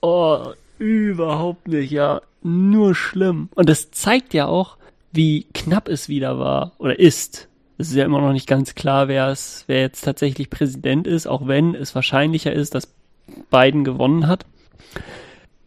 [0.01, 0.47] Oh,
[0.79, 2.23] überhaupt nicht, ja.
[2.43, 3.51] Nur schlimm.
[3.55, 4.77] Und das zeigt ja auch,
[5.13, 7.49] wie knapp es wieder war oder ist.
[7.79, 11.27] Es ist ja immer noch nicht ganz klar, wer es, wer jetzt tatsächlich Präsident ist,
[11.27, 12.93] auch wenn es wahrscheinlicher ist, dass
[13.51, 14.47] Biden gewonnen hat.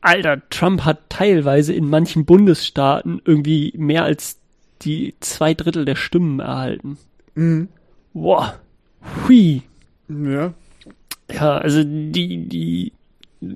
[0.05, 4.39] Alter, Trump hat teilweise in manchen Bundesstaaten irgendwie mehr als
[4.81, 6.97] die zwei Drittel der Stimmen erhalten.
[7.33, 7.69] Mhm.
[8.13, 8.59] Boah.
[9.27, 9.63] Hui.
[10.07, 10.53] Ja.
[11.31, 12.93] Ja, also die, die,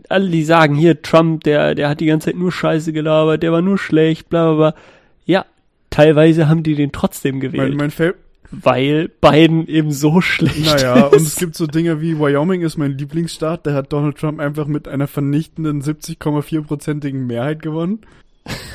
[0.10, 3.52] alle, die sagen hier, Trump, der, der hat die ganze Zeit nur Scheiße gelabert, der
[3.52, 4.82] war nur schlecht, bla bla bla.
[5.26, 5.46] Ja,
[5.92, 8.14] teilweise haben die den trotzdem gewählt, Mein, mein Fa
[8.52, 11.28] weil Biden eben so schlecht Naja, und ist.
[11.28, 14.88] es gibt so Dinge wie Wyoming ist mein Lieblingsstaat, da hat Donald Trump einfach mit
[14.88, 18.00] einer vernichtenden 70,4-prozentigen Mehrheit gewonnen.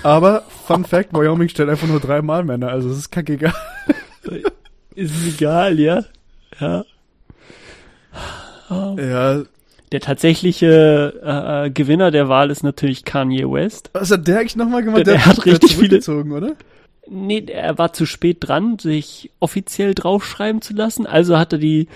[0.04, 3.52] Aber, Fun Fact, Wyoming stellt einfach nur drei Wahlmänner, also es ist kackegal.
[4.94, 6.04] ist egal, ja.
[6.60, 6.84] Ja.
[8.70, 9.42] Ja,
[9.92, 13.90] Der tatsächliche äh, äh, Gewinner der Wahl ist natürlich Kanye West.
[13.92, 15.06] was hat der eigentlich nochmal gemacht?
[15.06, 16.52] Der hat richtig viele- zurückgezogen, oder?
[17.08, 21.06] Nee, er war zu spät dran, sich offiziell draufschreiben zu lassen.
[21.06, 21.88] Also hat er die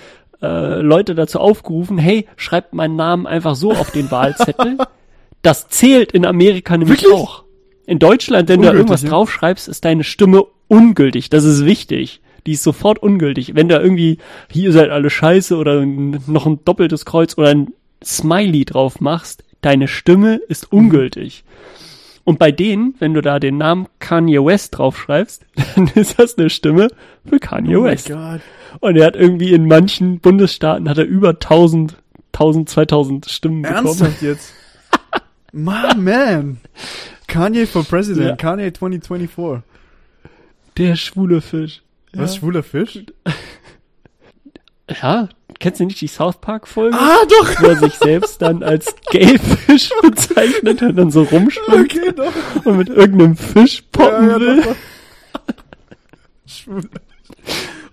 [0.42, 4.78] äh, Leute dazu aufgerufen, hey, schreibt meinen Namen einfach so auf den Wahlzettel.
[5.40, 7.14] Das zählt in Amerika nämlich Wirklich?
[7.14, 7.44] auch.
[7.86, 9.10] In Deutschland, wenn du da Ungültig, irgendwas ja?
[9.10, 11.30] draufschreibst, ist deine Stimme ungültig.
[11.30, 12.20] Das ist wichtig.
[12.44, 13.54] Die ist sofort ungültig.
[13.54, 14.18] Wenn da irgendwie,
[14.50, 17.68] hier seid alle scheiße oder noch ein doppeltes Kreuz oder ein
[18.04, 21.44] Smiley drauf machst, deine Stimme ist ungültig.
[22.28, 26.50] Und bei denen, wenn du da den Namen Kanye West draufschreibst, dann ist das eine
[26.50, 26.88] Stimme
[27.26, 28.08] für Kanye Oh mein West.
[28.08, 28.40] Gott.
[28.80, 31.96] Und er hat irgendwie in manchen Bundesstaaten hat er über 1000,
[32.34, 33.86] 1000, 2000 Stimmen bekommen.
[33.86, 34.52] Ernsthaft jetzt?
[35.52, 36.58] My man.
[37.28, 38.36] Kanye for President, Ja.
[38.36, 39.62] Kanye 2024.
[40.76, 41.80] Der schwule Fisch.
[42.12, 42.40] Was, Ja.
[42.40, 43.04] schwuler Fisch?
[45.02, 46.96] Ja, kennst du nicht die South Park Folge?
[46.98, 47.60] Ah, doch!
[47.62, 52.64] Wo er sich selbst dann als Gayfisch bezeichnet und dann so rumschwimmt Okay, doch.
[52.64, 54.62] und mit irgendeinem Fisch poppen Ja, ja, will.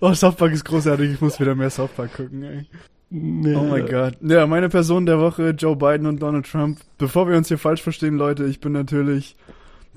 [0.00, 1.12] Oh, South Park ist großartig.
[1.12, 2.66] Ich muss wieder mehr South Park gucken, ey.
[3.08, 3.54] Nee.
[3.54, 4.14] Oh mein Gott.
[4.20, 6.78] Ja, meine Person der Woche, Joe Biden und Donald Trump.
[6.98, 9.36] Bevor wir uns hier falsch verstehen, Leute, ich bin natürlich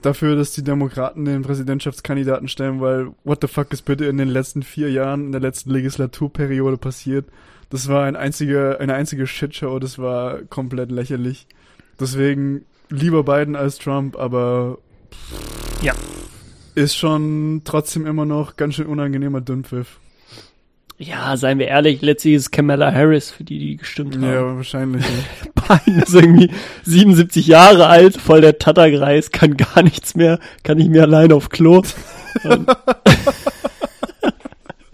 [0.01, 4.29] dafür, dass die Demokraten den Präsidentschaftskandidaten stellen, weil what the fuck ist bitte in den
[4.29, 7.25] letzten vier Jahren, in der letzten Legislaturperiode passiert?
[7.69, 11.47] Das war ein einzige, eine einzige Shitshow, das war komplett lächerlich.
[11.99, 14.79] Deswegen lieber Biden als Trump, aber
[15.81, 15.93] Ja.
[16.75, 19.99] ist schon trotzdem immer noch ganz schön unangenehmer Dünnpfiff.
[21.01, 24.23] Ja, seien wir ehrlich, letztlich ist Kamala Harris, für die, die gestimmt haben.
[24.23, 25.05] Ja, wahrscheinlich.
[25.05, 25.77] Ja.
[25.85, 26.51] Biden ist irgendwie
[26.83, 31.49] 77 Jahre alt, voll der Tattergreis, kann gar nichts mehr, kann nicht mehr allein auf
[31.49, 31.83] Klo.
[32.43, 32.67] Und,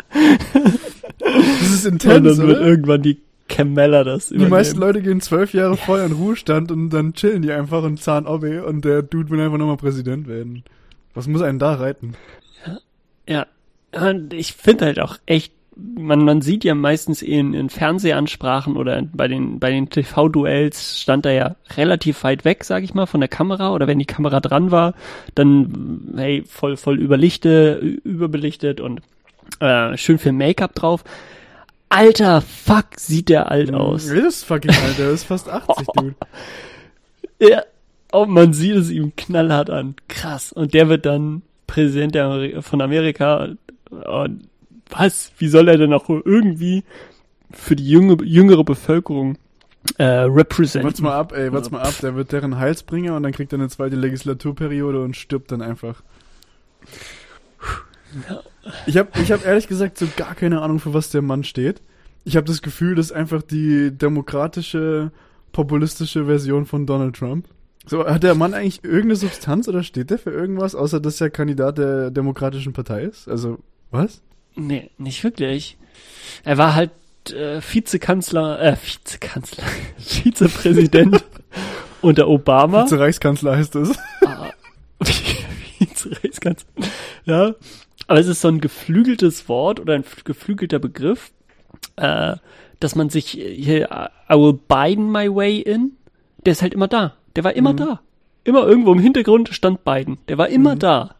[0.09, 2.67] Das ist und intens, dann wird oder?
[2.67, 4.95] irgendwann die Kamala das Die meisten übernehmen.
[4.95, 8.59] Leute gehen zwölf Jahre vorher in Ruhestand und dann chillen die einfach und zahlen Obby
[8.59, 10.63] und der Dude will einfach nochmal Präsident werden.
[11.13, 12.15] Was muss einen da reiten?
[13.27, 13.47] Ja,
[13.91, 19.01] und ich finde halt auch echt, man, man sieht ja meistens in, in Fernsehansprachen oder
[19.13, 23.19] bei den, bei den TV-Duells stand er ja relativ weit weg, sag ich mal, von
[23.19, 24.93] der Kamera oder wenn die Kamera dran war,
[25.35, 29.01] dann, hey, voll, voll überlichte, überbelichtet und
[29.59, 31.03] äh, schön viel Make-up drauf.
[31.89, 34.09] Alter, fuck, sieht der alt aus.
[34.09, 34.97] Wer ist fucking alt?
[34.97, 36.15] Der ist fast 80, Dude.
[37.39, 37.63] Ja,
[38.11, 39.95] oh, man sieht es ihm knallhart an.
[40.07, 40.51] Krass.
[40.51, 43.49] Und der wird dann Präsident der Ameri von Amerika.
[43.89, 44.47] Und
[44.89, 45.31] was?
[45.37, 46.83] Wie soll er denn auch irgendwie
[47.51, 49.37] für die junge, jüngere Bevölkerung
[49.97, 51.03] äh, Warte representen?
[51.03, 51.93] mal ab, ey, warte mal ab.
[52.01, 56.01] Der wird deren Heilsbringer und dann kriegt er eine zweite Legislaturperiode und stirbt dann einfach.
[58.85, 61.81] Ich habe ich hab ehrlich gesagt so gar keine Ahnung, für was der Mann steht.
[62.23, 65.11] Ich habe das Gefühl, das ist einfach die demokratische,
[65.51, 67.47] populistische Version von Donald Trump.
[67.85, 71.29] So, hat der Mann eigentlich irgendeine Substanz oder steht der für irgendwas, außer dass er
[71.29, 73.27] Kandidat der Demokratischen Partei ist?
[73.27, 73.59] Also,
[73.91, 74.23] was?
[74.55, 75.77] Nee, nicht wirklich.
[76.43, 76.91] Er war halt
[77.31, 79.63] äh, Vizekanzler, äh, Vizekanzler,
[79.97, 81.23] Vizepräsident
[82.01, 82.83] unter Obama.
[82.85, 83.97] Vize-Reichskanzler heißt es.
[84.25, 84.49] Ah,
[85.79, 86.67] Vize-Reichskanzler.
[87.25, 87.55] Ja,
[88.07, 91.31] aber es ist so ein geflügeltes Wort oder ein geflügelter Begriff,
[91.95, 92.35] äh,
[92.79, 93.89] dass man sich hier,
[94.29, 95.93] I will Biden my way in,
[96.45, 97.13] der ist halt immer da.
[97.35, 97.77] Der war immer Mhm.
[97.77, 98.01] da.
[98.43, 100.19] Immer irgendwo im Hintergrund stand Biden.
[100.27, 100.79] Der war immer Mhm.
[100.79, 101.15] da.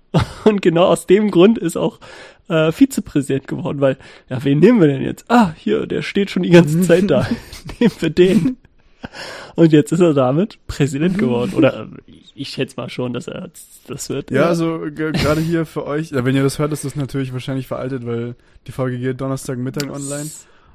[0.46, 2.00] Und genau aus dem Grund ist auch
[2.48, 3.98] äh, Vizepräsident geworden, weil,
[4.30, 5.26] ja, wen nehmen wir denn jetzt?
[5.30, 7.28] Ah, hier, der steht schon die ganze Zeit da.
[7.80, 8.58] nehmen wir den.
[9.56, 11.54] Und jetzt ist er damit Präsident geworden.
[11.56, 13.50] Oder äh, ich, schätze mal schon, dass er
[13.88, 14.32] das wird.
[14.32, 17.32] Ja, also ge- gerade hier für euch, ja, wenn ihr das hört, ist das natürlich
[17.32, 18.36] wahrscheinlich veraltet, weil
[18.68, 20.30] die Folge geht Donnerstagmittag online.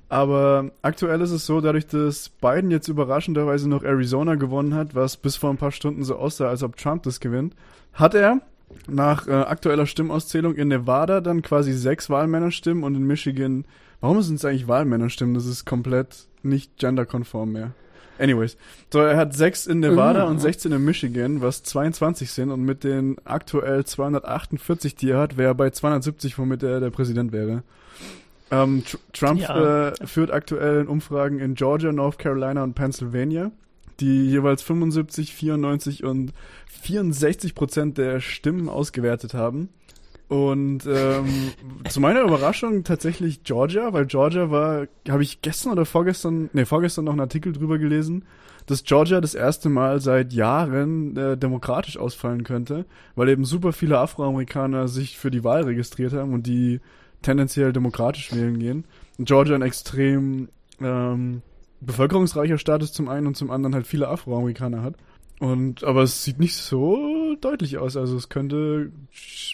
[0.09, 5.17] Aber aktuell ist es so, dadurch, dass Biden jetzt überraschenderweise noch Arizona gewonnen hat, was
[5.17, 7.55] bis vor ein paar Stunden so aussah, als ob Trump das gewinnt,
[7.93, 8.41] hat er
[8.89, 13.65] nach äh, aktueller Stimmauszählung in Nevada dann quasi sechs Wahlmännerstimmen und in Michigan,
[14.01, 15.35] warum sind es eigentlich Wahlmännerstimmen?
[15.35, 17.73] Das ist komplett nicht genderkonform mehr.
[18.19, 18.59] Anyways,
[18.93, 20.33] so er hat sechs in Nevada Mhm.
[20.33, 25.39] und 16 in Michigan, was 22 sind und mit den aktuell 248, die er hat,
[25.39, 27.63] wäre er bei 270, womit er der Präsident wäre.
[28.51, 29.89] Ähm, Tr Trump Ja.
[29.89, 33.53] äh, führt aktuell in Umfragen in Georgia, North Carolina und Pennsylvania,
[34.01, 36.33] die jeweils 75, 94 und
[36.83, 39.69] 64 Prozent der Stimmen ausgewertet haben.
[40.29, 41.53] Und ähm,
[41.89, 47.05] zu meiner Überraschung tatsächlich Georgia, weil Georgia war, habe ich gestern oder vorgestern, nee, vorgestern
[47.05, 48.25] noch einen Artikel drüber gelesen,
[48.67, 52.87] dass Georgia das erste Mal seit Jahren äh, demokratisch ausfallen könnte,
[53.17, 56.81] weil eben super viele Afroamerikaner sich für die Wahl registriert haben und die
[57.23, 58.85] tendenziell demokratisch wählen gehen.
[59.19, 60.49] Und Georgia ein extrem
[60.81, 61.43] ähm,
[61.81, 64.95] bevölkerungsreicher Staat ist zum einen und zum anderen halt viele Afroamerikaner hat.
[65.41, 67.97] Und aber es sieht nicht so deutlich aus.
[67.97, 68.93] Also es könnte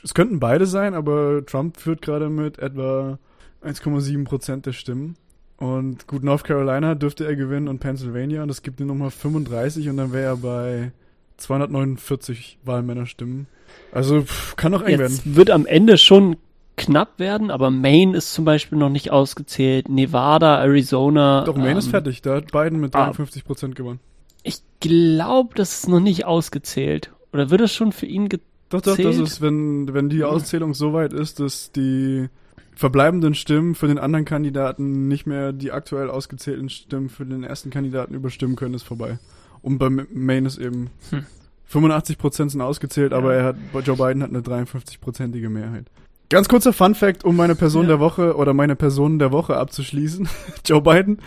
[0.03, 3.19] es könnten beide sein, aber Trump führt gerade mit etwa
[3.65, 5.17] 1,7 Prozent der Stimmen.
[5.59, 8.43] Und gut, North Carolina dürfte er gewinnen und Pennsylvania.
[8.43, 10.93] Und das gibt ihm nochmal 35 und dann wäre er bei
[11.39, 13.47] 249 Wahlmännerstimmen.
[13.93, 15.12] Also pff, kann noch eng werden.
[15.12, 16.37] Jetzt wird am Ende schon
[16.77, 19.89] knapp werden, aber Maine ist zum Beispiel noch nicht ausgezählt.
[19.89, 21.45] Nevada, Arizona.
[21.45, 22.23] Doch, Maine ist ähm, fertig.
[22.23, 23.05] Da hat Biden mit ah.
[23.07, 24.01] 53 Prozent gewonnen.
[24.43, 27.11] Ich glaube, das ist noch nicht ausgezählt.
[27.33, 30.75] Oder wird es schon für ihn ge Doch, doch, das ist, wenn, wenn die Auszählung
[30.75, 32.29] so weit ist, dass die
[32.75, 37.71] verbleibenden Stimmen für den anderen Kandidaten nicht mehr die aktuell ausgezählten Stimmen für den ersten
[37.71, 39.19] Kandidaten überstimmen können, ist vorbei.
[39.62, 41.25] Und bei Maine ist eben Hm.
[41.65, 43.41] 85 Prozent sind ausgezählt, aber Ja.
[43.41, 45.87] er hat, Joe Biden hat eine 53-prozentige Mehrheit.
[46.29, 47.91] Ganz kurzer Fun Fact, um meine Person Ja.
[47.91, 50.29] der Woche oder meine Personen der Woche abzuschließen.
[50.67, 51.21] Joe Biden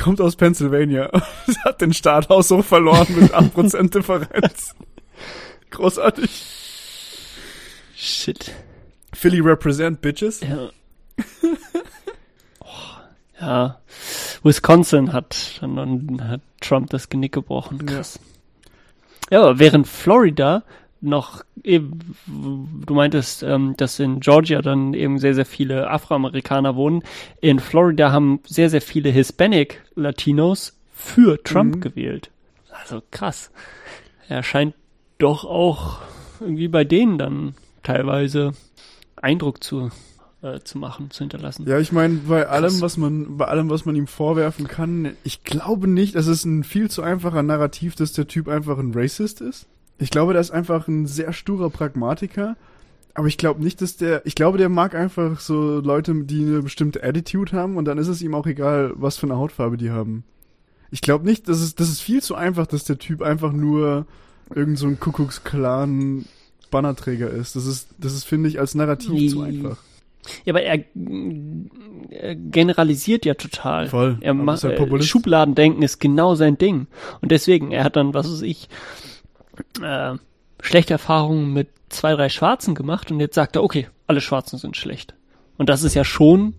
[0.00, 1.06] kommt aus Pennsylvania
[1.46, 4.74] und hat den Starthaus so verloren mit 8% Differenz.
[5.70, 6.30] Großartig.
[7.94, 8.52] Shit.
[9.12, 10.40] Philly represent bitches.
[10.40, 10.70] Ja.
[12.60, 12.66] oh,
[13.40, 13.80] ja.
[14.42, 15.60] Wisconsin hat,
[16.22, 17.78] hat Trump das Genick gebrochen.
[17.86, 17.94] Ja.
[17.96, 18.18] Krass.
[19.30, 20.64] Ja, aber während Florida
[21.02, 27.02] noch eben, du meintest, ähm, dass in Georgia dann eben sehr, sehr viele Afroamerikaner wohnen.
[27.40, 31.80] In Florida haben sehr, sehr viele Hispanic Latinos für Trump Mhm.
[31.80, 32.30] gewählt.
[32.70, 33.50] Also krass.
[34.28, 34.74] Er scheint
[35.18, 36.00] doch auch
[36.40, 38.52] irgendwie bei denen dann teilweise
[39.16, 39.90] Eindruck zu,
[40.42, 41.66] äh, zu machen, zu hinterlassen.
[41.68, 42.80] Ja, ich meine, bei allem, Krass.
[42.80, 46.64] was man, bei allem, was man ihm vorwerfen kann, ich glaube nicht, es ist ein
[46.64, 49.66] viel zu einfacher Narrativ, dass der Typ einfach ein Racist ist.
[50.00, 52.56] Ich glaube, der ist einfach ein sehr sturer Pragmatiker.
[53.14, 56.62] Aber ich glaube nicht, dass der, ich glaube, der mag einfach so Leute, die eine
[56.62, 59.90] bestimmte Attitude haben und dann ist es ihm auch egal, was für eine Hautfarbe die
[59.90, 60.24] haben.
[60.90, 64.06] Ich glaube nicht, das ist, das ist viel zu einfach, dass der Typ einfach nur
[64.54, 66.24] irgend so ein Kuckucksklan
[66.70, 67.56] Bannerträger ist.
[67.56, 69.48] Das ist, das ist, finde ich, als Narrativ zu Nee.
[69.48, 69.78] einfach.
[70.44, 70.84] Ja, aber er,
[72.10, 73.88] er generalisiert ja total.
[73.88, 74.18] Voll.
[74.20, 75.04] Er macht halt.
[75.04, 76.86] Schubladendenken ist genau sein Ding.
[77.20, 78.68] Und deswegen, er hat dann, was weiß ich,
[79.82, 80.14] äh,
[80.62, 84.76] schlechte Erfahrungen mit zwei, drei Schwarzen gemacht und jetzt sagt er, okay, alle Schwarzen sind
[84.76, 85.14] schlecht.
[85.56, 86.54] Und das ist ja schon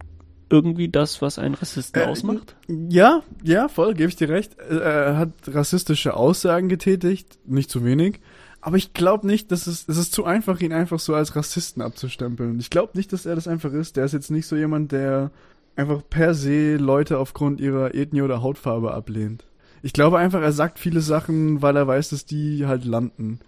[0.50, 2.56] irgendwie das, was einen Rassisten Äh, ausmacht.
[2.68, 4.60] Ja, ja, voll, gebe ich dir recht.
[4.60, 8.20] Äh, Er hat rassistische Aussagen getätigt, nicht zu wenig.
[8.60, 11.82] Aber ich glaube nicht, dass es, es ist zu einfach, ihn einfach so als Rassisten
[11.82, 12.60] abzustempeln.
[12.60, 13.96] Ich glaube nicht, dass er das einfach ist.
[13.98, 15.32] Der ist jetzt nicht so jemand, der
[15.76, 19.46] einfach per se Leute aufgrund ihrer Ethnie oder Hautfarbe ablehnt.
[19.84, 23.40] Ich glaube einfach, er sagt viele Sachen, weil er weiß, dass die halt landen.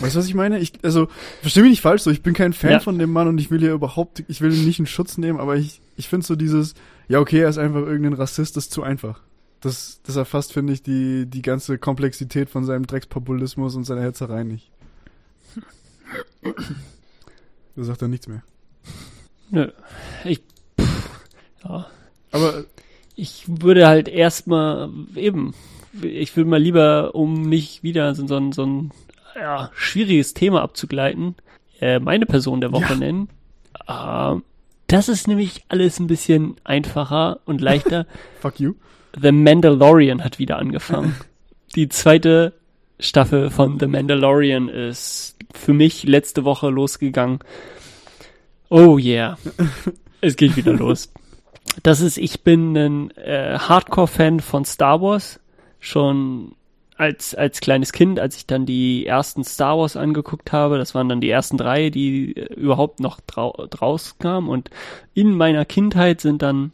[0.00, 0.60] Weißt du, was ich meine?
[0.60, 1.08] Ich, also,
[1.42, 2.80] versteh mich nicht falsch so, ich bin kein Fan Ja.
[2.80, 5.40] von dem Mann und ich will hier überhaupt, ich will ihn nicht in Schutz nehmen,
[5.40, 6.74] aber ich, ich finde so dieses,
[7.08, 9.20] ja okay, er ist einfach irgendein Rassist, das ist zu einfach.
[9.60, 14.44] Das, das erfasst, finde ich, die, die ganze Komplexität von seinem Dreckspopulismus und seiner Hetzerei
[14.44, 14.70] nicht.
[17.76, 18.42] Da sagt er nichts mehr.
[19.50, 19.68] Nö.
[20.24, 20.40] Ich,
[20.80, 21.10] pff,
[21.64, 21.86] ja.
[22.32, 22.64] Aber
[23.16, 25.52] Ich würde halt erstmal eben,
[26.02, 28.90] ich würde mal lieber, um nicht wieder so, so, ein- so ein
[29.34, 31.34] ja, schwieriges Thema abzugleiten,
[31.80, 32.96] äh, meine Person der Woche Ja.
[32.96, 33.28] nennen.
[33.88, 34.42] Ähm,
[34.86, 38.06] das ist nämlich alles ein bisschen einfacher und leichter.
[38.40, 38.74] fuck you.
[39.20, 41.16] The Mandalorian hat wieder angefangen.
[41.76, 42.52] Die zweite
[42.98, 47.38] Staffel von The Mandalorian ist für mich letzte Woche losgegangen.
[48.68, 49.38] Oh yeah.
[50.20, 51.12] es geht wieder los.
[51.82, 55.38] Das ist, ich bin ein äh, Hardcore-Fan von Star Wars.
[55.80, 56.54] Schon
[57.00, 61.08] als, als kleines Kind, als ich dann die ersten Star Wars angeguckt habe, das waren
[61.08, 64.50] dann die ersten drei, die äh, überhaupt noch drau draus kamen.
[64.50, 64.68] Und
[65.14, 66.72] in meiner Kindheit sind dann,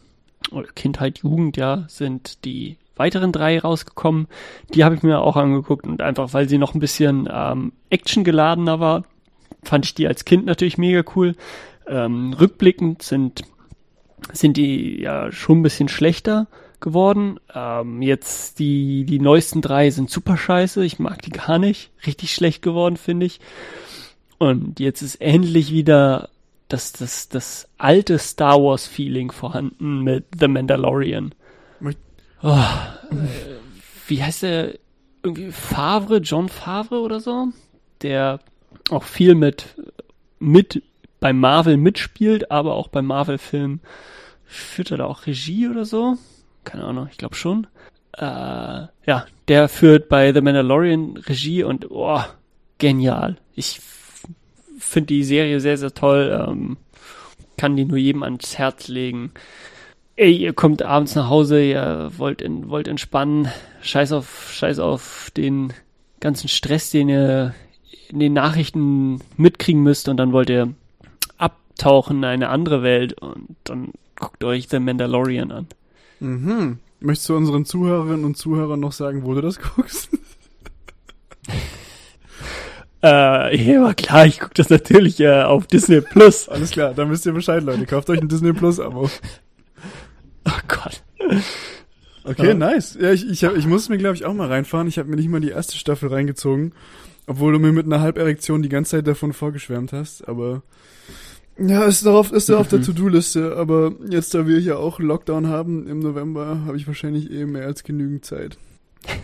[0.50, 4.26] oder Kindheit, Jugend, ja, sind die weiteren drei rausgekommen.
[4.74, 8.80] Die habe ich mir auch angeguckt und einfach, weil sie noch ein bisschen ähm, actiongeladener
[8.80, 9.04] war,
[9.62, 11.36] fand ich die als Kind natürlich mega cool.
[11.86, 13.42] Ähm, rückblickend sind,
[14.32, 16.48] sind die ja schon ein bisschen schlechter
[16.80, 17.38] geworden.
[17.54, 20.84] Ähm, jetzt die, die neuesten drei sind super scheiße.
[20.84, 21.90] Ich mag die gar nicht.
[22.06, 23.40] Richtig schlecht geworden, finde ich.
[24.38, 26.28] Und jetzt ist endlich wieder
[26.68, 31.34] das, das, das alte Star Wars Feeling vorhanden mit The Mandalorian.
[32.42, 33.56] Oh, äh,
[34.06, 34.78] wie heißt der?
[35.22, 37.48] Irgendwie Favre, John Favre oder so?
[38.02, 38.38] Der
[38.90, 39.74] auch viel mit,
[40.38, 40.82] mit
[41.18, 43.80] bei Marvel mitspielt, aber auch beim Marvel-Film
[44.44, 46.16] führt er da auch Regie oder so?
[46.66, 47.66] Keine Ahnung, ich glaube schon.
[48.18, 52.20] Äh, ja, der führt bei The Mandalorian Regie und oh,
[52.78, 53.36] genial.
[53.54, 53.80] Ich
[54.78, 56.46] finde die Serie sehr, sehr toll.
[56.46, 56.76] Ähm,
[57.56, 59.30] kann die nur jedem ans Herz legen.
[60.16, 63.48] Ey, ihr kommt abends nach Hause, ihr wollt, in, wollt entspannen,
[63.82, 65.72] scheiß auf, scheiß auf den
[66.20, 67.54] ganzen Stress, den ihr
[68.08, 70.72] in den Nachrichten mitkriegen müsst und dann wollt ihr
[71.38, 75.68] abtauchen in eine andere Welt und dann guckt euch The Mandalorian an.
[76.20, 76.78] Mhm.
[77.00, 80.08] Möchtest du unseren Zuhörerinnen und Zuhörern noch sagen, wo du das guckst?
[83.02, 86.48] Äh, ja, war klar, ich gucke das natürlich äh, auf Disney Plus.
[86.48, 87.86] Alles klar, dann wisst ihr Bescheid, Leute.
[87.86, 89.10] Kauft euch ein Disney Plus Abo.
[90.48, 91.02] Oh Gott.
[92.22, 92.54] Okay, Ja.
[92.54, 92.96] nice.
[93.00, 94.86] Ja, ich, ich, hab, ich muss mir, glaube ich, auch mal reinfahren.
[94.86, 96.72] Ich habe mir nicht mal die erste Staffel reingezogen,
[97.26, 100.26] obwohl du mir mit einer Halberektion die ganze Zeit davon vorgeschwärmt hast.
[100.28, 100.62] Aber
[101.58, 103.56] ja, ist darauf, ist da auf der To-Do-Liste.
[103.56, 107.66] Aber jetzt, da wir hier auch Lockdown haben im November, habe ich wahrscheinlich eh mehr
[107.66, 108.58] als genügend Zeit.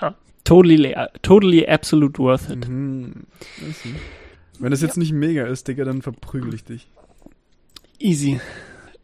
[0.00, 0.92] Ja, totally,
[1.22, 2.68] totally absolute worth it.
[2.68, 3.12] Mhm.
[4.58, 6.88] Wenn das jetzt nicht mega ist, Digga, dann verprügel ich dich.
[8.00, 8.40] Easy.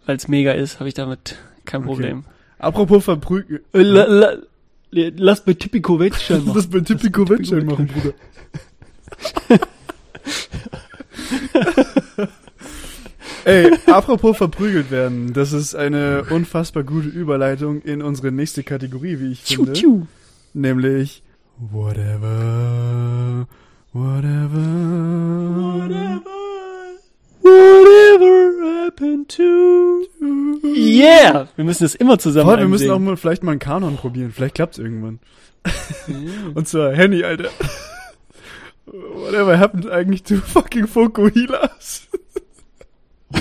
[0.06, 1.86] Weil es mega ist, habe ich damit kein Okay.
[1.86, 2.24] Problem.
[2.58, 3.60] Apropos verprügeln.
[3.72, 4.32] Äh, la, la,
[4.90, 6.56] lass bei Typico Wettschein machen.
[6.56, 8.14] Das bei Typico Typico Wettschein machen, Bruder.
[13.44, 19.32] Ey, apropos verprügelt werden, das ist eine unfassbar gute Überleitung in unsere nächste Kategorie, wie
[19.32, 19.72] ich finde.
[19.72, 20.06] tschu.
[20.52, 21.22] Nämlich
[21.58, 23.46] Whatever
[23.92, 24.60] Whatever.
[27.42, 30.06] Whatever happened to.
[30.62, 31.48] Yeah!
[31.56, 34.32] Wir müssen das immer zusammen Voll, wir müssen auch mal vielleicht mal einen Kanon probieren.
[34.32, 35.18] Vielleicht klappt's irgendwann.
[36.54, 37.50] Und zwar Henny, Alter.
[38.86, 42.08] Whatever happened eigentlich to fucking Fokuhilas?
[43.32, 43.40] Äh,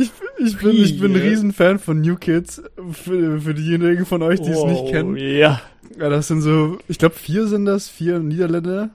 [0.00, 1.20] ich, ich bin, ich bin ein.
[1.20, 2.62] Riesenfan von New Kids.
[2.92, 5.16] Für, für diejenigen von euch, die es nicht Wow, kennen.
[5.16, 5.60] Ja.
[5.98, 8.90] Ja, das sind so, ich glaube vier sind das, vier Niederländer.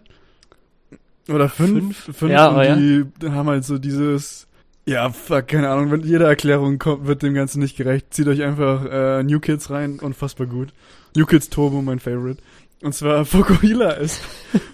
[1.30, 1.98] Oder fünf.
[1.98, 2.18] Fünf?
[2.18, 2.76] Fünf, Ja, und ja.
[2.76, 4.48] die haben halt so dieses,
[4.86, 8.14] ja, fuck, keine Ahnung, wenn jede Erklärung kommt, wird dem Ganzen nicht gerecht.
[8.14, 10.70] Zieht euch einfach äh, New Kids rein, unfassbar gut.
[11.16, 12.42] New Kids Turbo, mein Favorite.
[12.82, 14.22] Und zwar Fokuhila ist,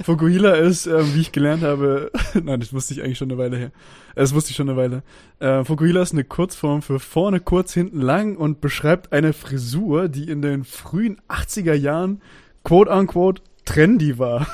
[0.03, 2.11] Fokuhila ist, ähm, wie ich gelernt habe,
[2.43, 3.71] nein, das wusste ich eigentlich schon eine Weile her.
[4.15, 5.03] Äh, Das wusste ich schon eine Weile.
[5.39, 10.29] Äh, Fokuhila ist eine Kurzform für vorne kurz, hinten lang und beschreibt eine Frisur, die
[10.29, 12.21] in den frühen 80er Jahren
[12.63, 14.47] quote unquote trendy war.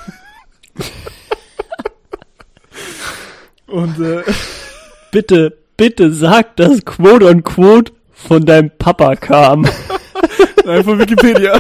[3.68, 4.24] und äh,
[5.12, 9.66] Bitte, bitte sag, dass Quote on Quote von deinem Papa kam.
[10.66, 11.60] nein, von Wikipedia.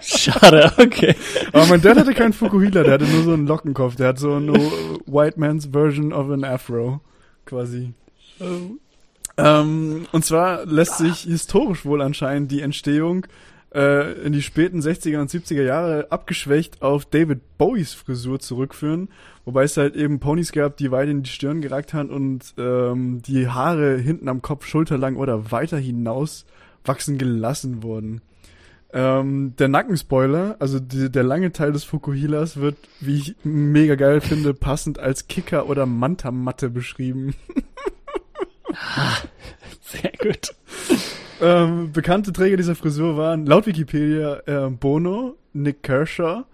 [0.00, 1.14] Schade, okay.
[1.52, 3.96] Aber mein Dad hatte keinen Fukuhila, der hatte nur so einen Lockenkopf.
[3.96, 4.52] Der hat so eine
[5.06, 7.00] White Man's Version of an Afro,
[7.46, 7.92] quasi.
[9.36, 13.26] Ähm, und zwar lässt sich historisch wohl anscheinend die Entstehung
[13.74, 19.08] äh, in die späten 60er und 70er Jahre abgeschwächt auf David Bowies Frisur zurückführen.
[19.44, 23.22] Wobei es halt eben Ponys gab, die weit in die Stirn geragt haben und ähm,
[23.22, 26.44] die Haare hinten am Kopf schulterlang oder weiter hinaus
[26.84, 28.20] wachsen gelassen wurden.
[28.94, 34.20] Ähm, der Nackenspoiler, also die, der lange Teil des Fukuhilas wird, wie ich mega geil
[34.20, 37.34] finde, passend als Kicker oder Manta-Matte beschrieben.
[39.80, 40.54] Sehr gut.
[41.40, 46.44] Ähm, bekannte Träger dieser Frisur waren laut Wikipedia äh, Bono, Nick Kershaw,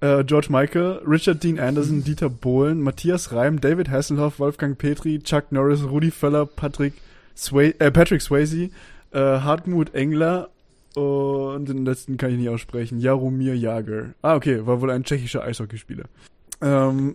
[0.00, 5.52] äh, George Michael, Richard Dean Anderson, Dieter Bohlen, Matthias Reim, David Hasselhoff, Wolfgang Petri, Chuck
[5.52, 6.94] Norris, Rudi Völler, Patrick,
[7.36, 8.70] Sway äh, Patrick Swayze,
[9.12, 10.50] äh, Hartmut Engler
[10.98, 14.14] und den letzten kann ich nicht aussprechen, Jaromir Jager.
[14.20, 16.06] Ah, okay, war wohl ein tschechischer Eishockeyspieler.
[16.60, 17.14] Ähm,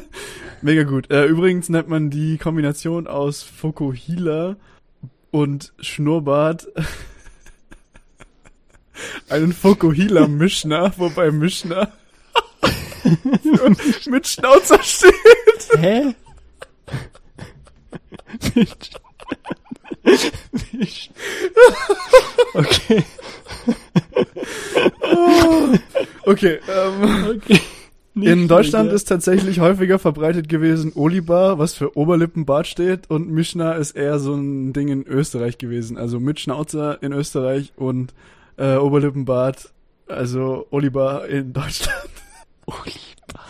[0.62, 1.08] mega gut.
[1.10, 4.56] Äh, übrigens nennt man die Kombination aus Fokuhila
[5.30, 6.66] und Schnurrbart
[9.28, 11.92] einen Fokuhila Mischner, wobei Mischner
[14.10, 15.12] mit Schnauzer steht.
[15.78, 16.14] Hä?
[22.54, 23.04] Okay.
[26.24, 27.60] Okay, ähm, okay.
[28.14, 33.30] Nicht in Deutschland schlecht, ist tatsächlich häufiger verbreitet gewesen Olibar, was für Oberlippenbart steht, und
[33.30, 35.96] Mischner ist eher so ein Ding in Österreich gewesen.
[35.96, 38.12] Also mit Schnauzer in Österreich und
[38.58, 39.72] äh, Oberlippenbart,
[40.08, 42.10] also Olibar in Deutschland.
[42.66, 42.74] ja.
[42.74, 43.42] Oliver.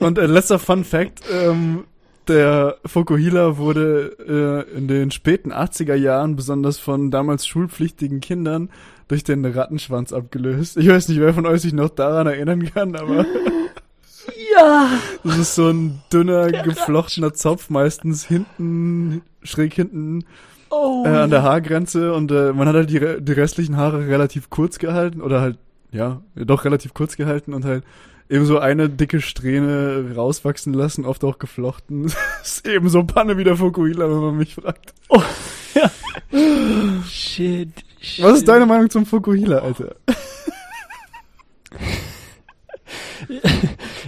[0.00, 1.84] Und äh, letzter Fun Fact, ähm,
[2.28, 8.70] der Fokuhila wurde äh, in den späten 80er Jahren besonders von damals schulpflichtigen Kindern
[9.08, 10.76] durch den Rattenschwanz abgelöst.
[10.76, 13.26] Ich weiß nicht, wer von euch sich noch daran erinnern kann, aber
[14.58, 14.88] Ja.
[15.24, 20.24] das ist so ein dünner, geflochtener Zopf, meistens hinten, schräg hinten
[20.70, 21.04] Oh.
[21.04, 24.78] äh, an der Haargrenze und äh, man hat halt die, die restlichen Haare relativ kurz
[24.78, 25.58] gehalten oder halt,
[25.90, 27.84] ja, doch relativ kurz gehalten und halt
[28.32, 32.04] eben so eine dicke Strähne rauswachsen lassen, oft auch geflochten.
[32.40, 34.94] Das ist eben so Panne wie der Fukuhila, wenn man mich fragt.
[37.08, 37.68] Shit,
[38.00, 38.24] shit.
[38.24, 39.94] Was ist deine Meinung zum Fukuhila, Alter?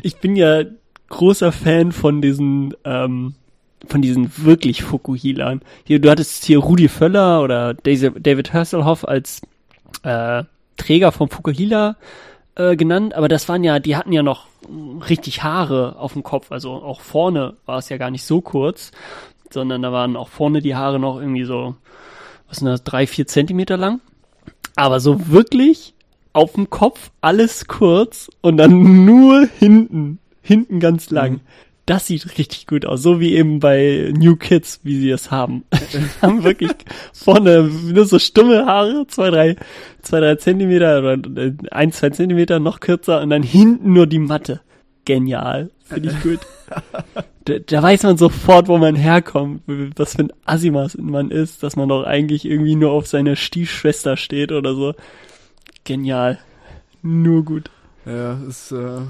[0.02, 0.64] Ich bin ja
[1.08, 3.34] großer Fan von diesen, ähm,
[3.86, 5.62] von diesen wirklich Fukuhilan.
[5.84, 9.40] Hier, du hattest hier Rudi Völler oder David Hasselhoff als
[10.02, 10.44] äh,
[10.76, 11.96] Träger vom Fukuhila
[12.56, 14.46] äh, genannt, aber das waren ja, die hatten ja noch
[15.08, 18.92] richtig Haare auf dem Kopf, also auch vorne war es ja gar nicht so kurz,
[19.50, 21.76] sondern da waren auch vorne die Haare noch irgendwie so,
[22.48, 24.00] was sind das, drei, vier Zentimeter lang.
[24.76, 25.94] Aber so wirklich
[26.32, 31.32] auf dem Kopf alles kurz und dann nur hinten, hinten ganz lang.
[31.32, 31.40] Mhm.
[31.86, 35.64] Das sieht richtig gut aus, so wie eben bei New Kids, wie sie es haben.
[36.22, 36.70] haben wirklich
[37.12, 39.56] vorne nur so stumme Haare, zwei, drei,
[40.00, 44.18] zwei, drei Zentimeter oder äh, ein, zwei Zentimeter noch kürzer und dann hinten nur die
[44.18, 44.60] Matte.
[45.04, 46.40] Genial, finde ich gut.
[47.46, 51.76] Da, da weiß man sofort, wo man herkommt, was für ein Assimas man ist, dass
[51.76, 54.94] man doch eigentlich irgendwie nur auf seine Stiefschwester steht oder so.
[55.84, 56.38] Genial.
[57.02, 57.70] Nur gut.
[58.06, 59.00] Ja, ist, äh,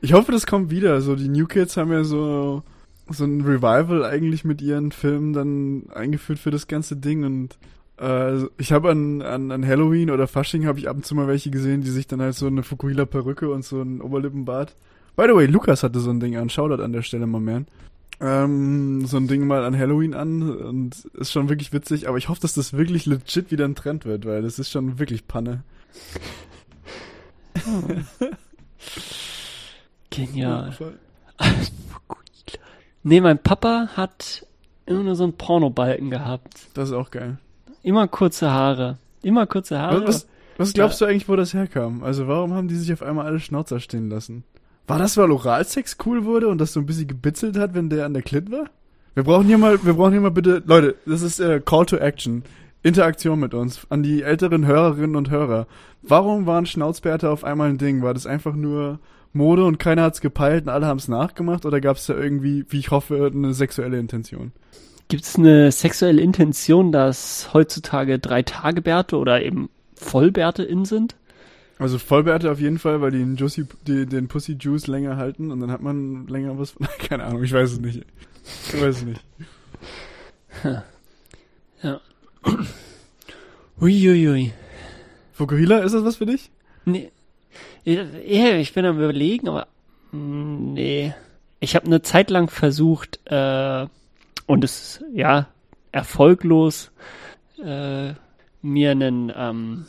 [0.00, 1.00] ich hoffe, das kommt wieder.
[1.00, 2.62] So, die New Kids haben ja so,
[3.08, 7.56] so ein Revival eigentlich mit ihren Filmen dann eingeführt für das ganze Ding und
[8.00, 11.28] Äh, ich habe an, an, an Halloween oder Fasching habe ich ab und zu mal
[11.28, 14.74] welche gesehen, die sich dann halt so eine Fukuhila-Perücke und so ein Oberlippenbart.
[15.16, 16.48] By the way, Lukas hatte so ein Ding an.
[16.48, 17.64] Shoutout an der Stelle mal mehr.
[18.20, 22.28] Ähm, so ein Ding mal an Halloween an und ist schon wirklich witzig, aber ich
[22.30, 25.62] hoffe, dass das wirklich legit wieder ein Trend wird, weil das ist schon wirklich Panne.
[30.10, 30.76] Genial.
[33.02, 34.46] nee, mein Papa hat
[34.86, 36.68] immer nur so einen Pornobalken gehabt.
[36.74, 37.38] Das ist auch geil.
[37.82, 38.98] Immer kurze Haare.
[39.22, 40.06] Immer kurze Haare.
[40.06, 40.26] Was,
[40.58, 42.02] was glaubst du eigentlich, wo das herkam?
[42.02, 44.44] Also warum haben die sich auf einmal alle Schnauzer stehen lassen?
[44.86, 48.06] War das, weil Oralsex cool wurde und das so ein bisschen gebitzelt hat, wenn der
[48.06, 48.64] an der Klit war?
[49.14, 51.96] Wir brauchen hier mal, wir brauchen hier mal bitte, Leute, das ist äh, Call to
[51.96, 52.42] Action.
[52.82, 55.66] Interaktion mit uns, an die älteren Hörerinnen und Hörer.
[56.02, 58.02] Warum waren Schnauzbärte auf einmal ein Ding?
[58.02, 58.98] War das einfach nur
[59.32, 61.64] Mode und keiner hat's gepeilt und alle haben's nachgemacht?
[61.66, 64.52] Oder gab's da irgendwie, wie ich hoffe, eine sexuelle Intention?
[65.08, 71.16] Gibt's eine sexuelle Intention, dass heutzutage drei Tagebärte oder eben Vollbärte in sind?
[71.78, 75.50] Also Vollbärte auf jeden Fall, weil die den, Juicy, die, den Pussy Juice länger halten
[75.50, 76.74] und dann hat man länger was.
[76.98, 78.04] Keine Ahnung, ich weiß es nicht.
[78.68, 79.24] Ich weiß es nicht.
[81.82, 81.98] Ja.
[83.80, 84.52] Uiuiui.
[85.32, 86.50] Fukuhila, ist das was für dich?
[86.84, 87.10] Nee.
[87.84, 89.66] Ja, ich bin am überlegen, aber
[90.12, 91.14] mm, nee.
[91.60, 93.86] Ich habe eine Zeit lang versucht, äh,
[94.46, 95.48] und es ist ja
[95.92, 96.90] erfolglos,
[97.62, 98.14] äh,
[98.62, 99.86] mir einen, ähm,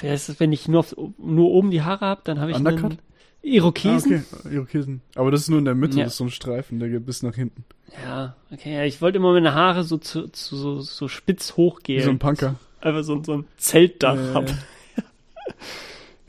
[0.00, 2.84] wer ist wenn ich nur, auf, nur oben die Haare habe, dann habe ich Undercut?
[2.84, 2.98] einen
[3.42, 4.24] Irokesen.
[4.32, 5.02] Ah, okay, Irokesen.
[5.14, 6.04] Aber das ist nur in der Mitte, ja.
[6.04, 7.64] das ist so ein Streifen, der geht bis nach hinten.
[8.04, 12.00] Ja, okay, ja, ich wollte immer meine Haare so zu, zu so, so spitz hochgehen.
[12.00, 12.56] Wie so ein Punker.
[12.80, 14.34] Einfach so, so ein Zeltdach äh.
[14.34, 14.50] hab.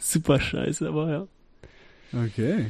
[0.07, 1.27] Super scheiße, aber ja.
[2.13, 2.67] Okay.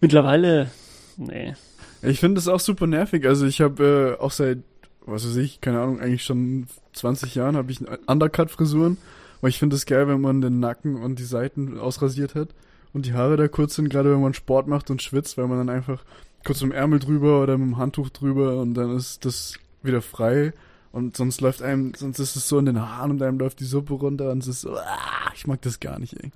[0.00, 0.70] Mittlerweile,
[1.16, 1.54] nee.
[2.02, 3.26] Ich finde das auch super nervig.
[3.26, 4.58] Also ich habe äh, auch seit,
[5.06, 8.96] was weiß ich, keine Ahnung, eigentlich schon 20 Jahren habe ich Undercut-Frisuren.
[9.40, 12.48] Weil ich finde es geil, wenn man den Nacken und die Seiten ausrasiert hat
[12.92, 15.58] und die Haare da kurz sind, gerade wenn man Sport macht und schwitzt, weil man
[15.58, 16.04] dann einfach
[16.44, 20.02] kurz mit dem Ärmel drüber oder mit dem Handtuch drüber und dann ist das wieder
[20.02, 20.52] frei.
[20.92, 23.64] Und sonst läuft einem, sonst ist es so in den Haaren und einem läuft die
[23.64, 26.32] Suppe runter und es ist so, ah, ich mag das gar nicht, ey.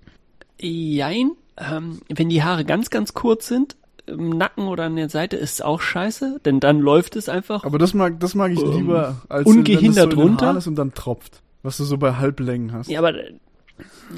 [0.59, 3.77] Jein, ähm, wenn die Haare ganz, ganz kurz sind,
[4.07, 7.65] im Nacken oder an der Seite ist es auch scheiße, denn dann läuft es einfach.
[7.65, 10.77] Aber das mag, das mag ich ähm, lieber, als ungehindert wenn so runter ist und
[10.77, 11.43] dann tropft.
[11.63, 12.91] Was du so bei Halblängen hast.
[12.91, 13.15] Ja, aber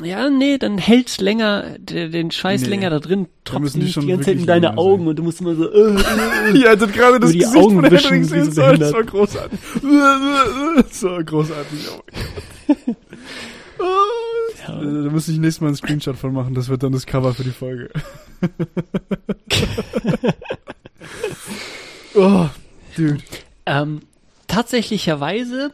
[0.03, 4.26] ja, nee, dann hält's länger, den Scheiß nee, länger da drin, tropft nicht die, ganze
[4.26, 5.09] Zeit in deine Augen sein.
[5.09, 8.11] und du musst immer so, äh, äh, Ja, also gerade das Gesicht Augen von wischen,
[8.11, 9.59] Henrik sehen so soll, das war großartig.
[10.91, 12.97] so großartig, oh mein Gott.
[14.66, 14.78] Ja.
[14.78, 17.44] Da muss ich nächstes Mal einen Screenshot von machen, das wird dann das Cover für
[17.44, 17.90] die Folge.
[22.14, 22.46] oh,
[22.96, 23.18] dude.
[23.66, 24.00] Ähm,
[24.46, 25.72] tatsächlicherweise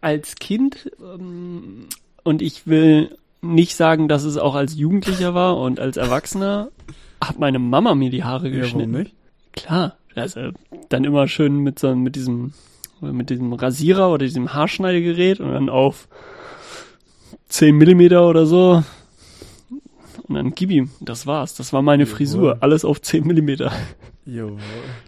[0.00, 1.88] als Kind ähm,
[2.24, 6.70] und ich will nicht sagen, dass es auch als Jugendlicher war und als Erwachsener
[7.22, 8.92] hat meine Mama mir die Haare geschnitten.
[8.92, 9.14] Ja, nicht?
[9.52, 10.50] Klar, also
[10.88, 12.52] dann immer schön mit so mit diesem
[13.00, 16.08] mit diesem Rasierer oder diesem Haarschneidegerät und dann auf
[17.48, 18.82] 10 Millimeter oder so
[20.28, 21.54] und dann gib ihm, das war's.
[21.54, 22.16] Das war meine Jawohl.
[22.16, 23.72] Frisur, alles auf 10 Millimeter.
[24.24, 24.58] Jawohl.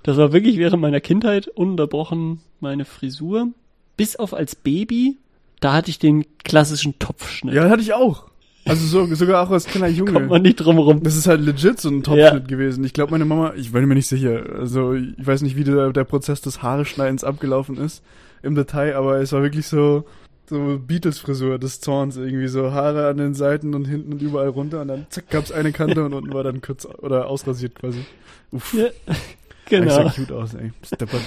[0.04, 3.48] Das war wirklich während meiner Kindheit ununterbrochen meine Frisur.
[3.96, 5.18] Bis auf als Baby
[5.60, 7.54] da hatte ich den klassischen Topfschnitt.
[7.54, 8.26] Ja, hatte ich auch.
[8.64, 10.12] Also so, sogar auch als kleiner Junge.
[10.12, 11.02] Kommt man nicht drum rum.
[11.02, 12.38] Das ist halt legit so ein Topfschnitt ja.
[12.38, 12.84] gewesen.
[12.84, 14.44] Ich glaube, meine Mama, ich bin mir nicht sicher.
[14.58, 18.02] Also ich weiß nicht, wie der, der Prozess des Haareschneidens abgelaufen ist
[18.42, 20.04] im Detail, aber es war wirklich so
[20.48, 24.80] so Beatles-Frisur des Zorns irgendwie so Haare an den Seiten und hinten und überall runter
[24.80, 28.04] und dann zack gab's eine Kante und unten war dann kurz oder ausrasiert quasi.
[28.50, 28.72] Uff.
[28.74, 28.88] Ja,
[29.66, 29.86] genau.
[29.86, 30.72] Das sah cute aus, ey.
[30.84, 31.22] Steppert.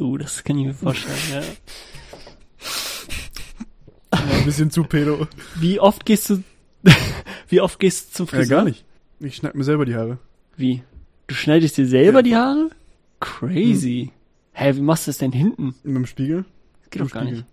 [0.00, 1.42] Uh, das kann ich mir vorstellen, ja.
[4.10, 5.26] Ein bisschen zu pedo.
[5.56, 6.42] Wie oft gehst du,
[7.48, 8.44] wie oft gehst du zum Friseur?
[8.44, 8.84] Ja, gar nicht.
[9.20, 10.18] Ich schneide mir selber die Haare.
[10.56, 10.82] Wie?
[11.26, 12.22] Du schneidest dir selber ja.
[12.22, 12.70] die Haare?
[13.20, 14.10] Crazy.
[14.10, 14.22] Hm.
[14.52, 15.74] Hä, wie machst du das denn hinten?
[15.82, 16.44] Mit dem Spiegel?
[16.80, 17.38] Das geht doch gar Spiegel.
[17.40, 17.51] nicht.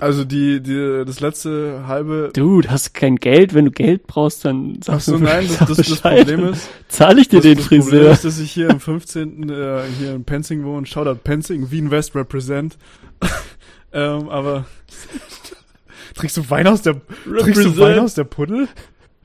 [0.00, 2.30] Also die, die, das letzte halbe.
[2.34, 3.54] Dude, hast kein Geld.
[3.54, 6.68] Wenn du Geld brauchst, dann sagst Ach so, du nein, das, das, das Problem ist.
[6.88, 7.90] Zahle ich dir das, den das Friseur.
[7.90, 9.48] Problem ist, dass ich hier am 15.
[9.48, 10.86] Äh, hier in Penzing wohne.
[10.86, 12.76] Shoutout Penzing, Wien West represent.
[13.92, 14.66] ähm, aber
[16.14, 18.68] Trinkst du Wein aus der, trinkst du Wein aus der Puddel?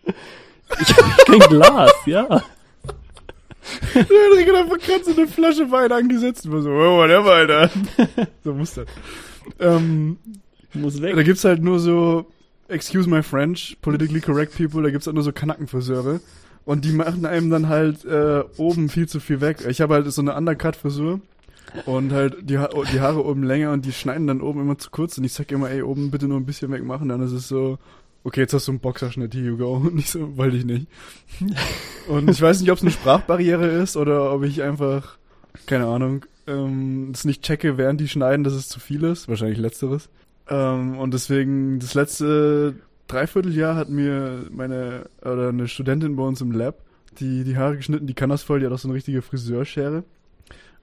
[0.80, 2.28] Ich hab kein Glas, ja.
[2.28, 7.72] Der hat einfach gerade so eine Flasche Wein angesetzt und war so, oh, whatever, Alter.
[8.44, 8.86] so muss das.
[9.60, 10.20] Ähm,
[10.74, 11.16] muss weg.
[11.16, 12.26] Da gibt's halt nur so,
[12.68, 16.20] excuse my French, politically correct people, da gibt's halt nur so Kanackenfriseure.
[16.66, 19.66] Und die machen einem dann halt äh, oben viel zu viel weg.
[19.68, 21.22] Ich habe halt so eine Undercut-Frisur.
[21.86, 24.90] Und halt die, ha die Haare oben länger und die schneiden dann oben immer zu
[24.90, 27.48] kurz und ich sag immer, ey, oben bitte nur ein bisschen wegmachen, dann ist es
[27.48, 27.78] so,
[28.24, 29.74] okay, jetzt hast du einen Boxerschnitt, here you go.
[29.78, 30.88] Und ich so, wollte ich nicht.
[32.08, 35.18] Und ich weiß nicht, ob es eine Sprachbarriere ist oder ob ich einfach,
[35.66, 39.28] keine Ahnung, ähm, es nicht checke, während die schneiden, dass es zu viel ist.
[39.28, 40.10] Wahrscheinlich letzteres.
[40.50, 42.76] Ähm, und deswegen, das letzte
[43.08, 46.82] Dreivierteljahr hat mir meine, oder eine Studentin bei uns im Lab,
[47.20, 50.04] die die Haare geschnitten, die kann das voll, die hat auch so eine richtige Friseurschere.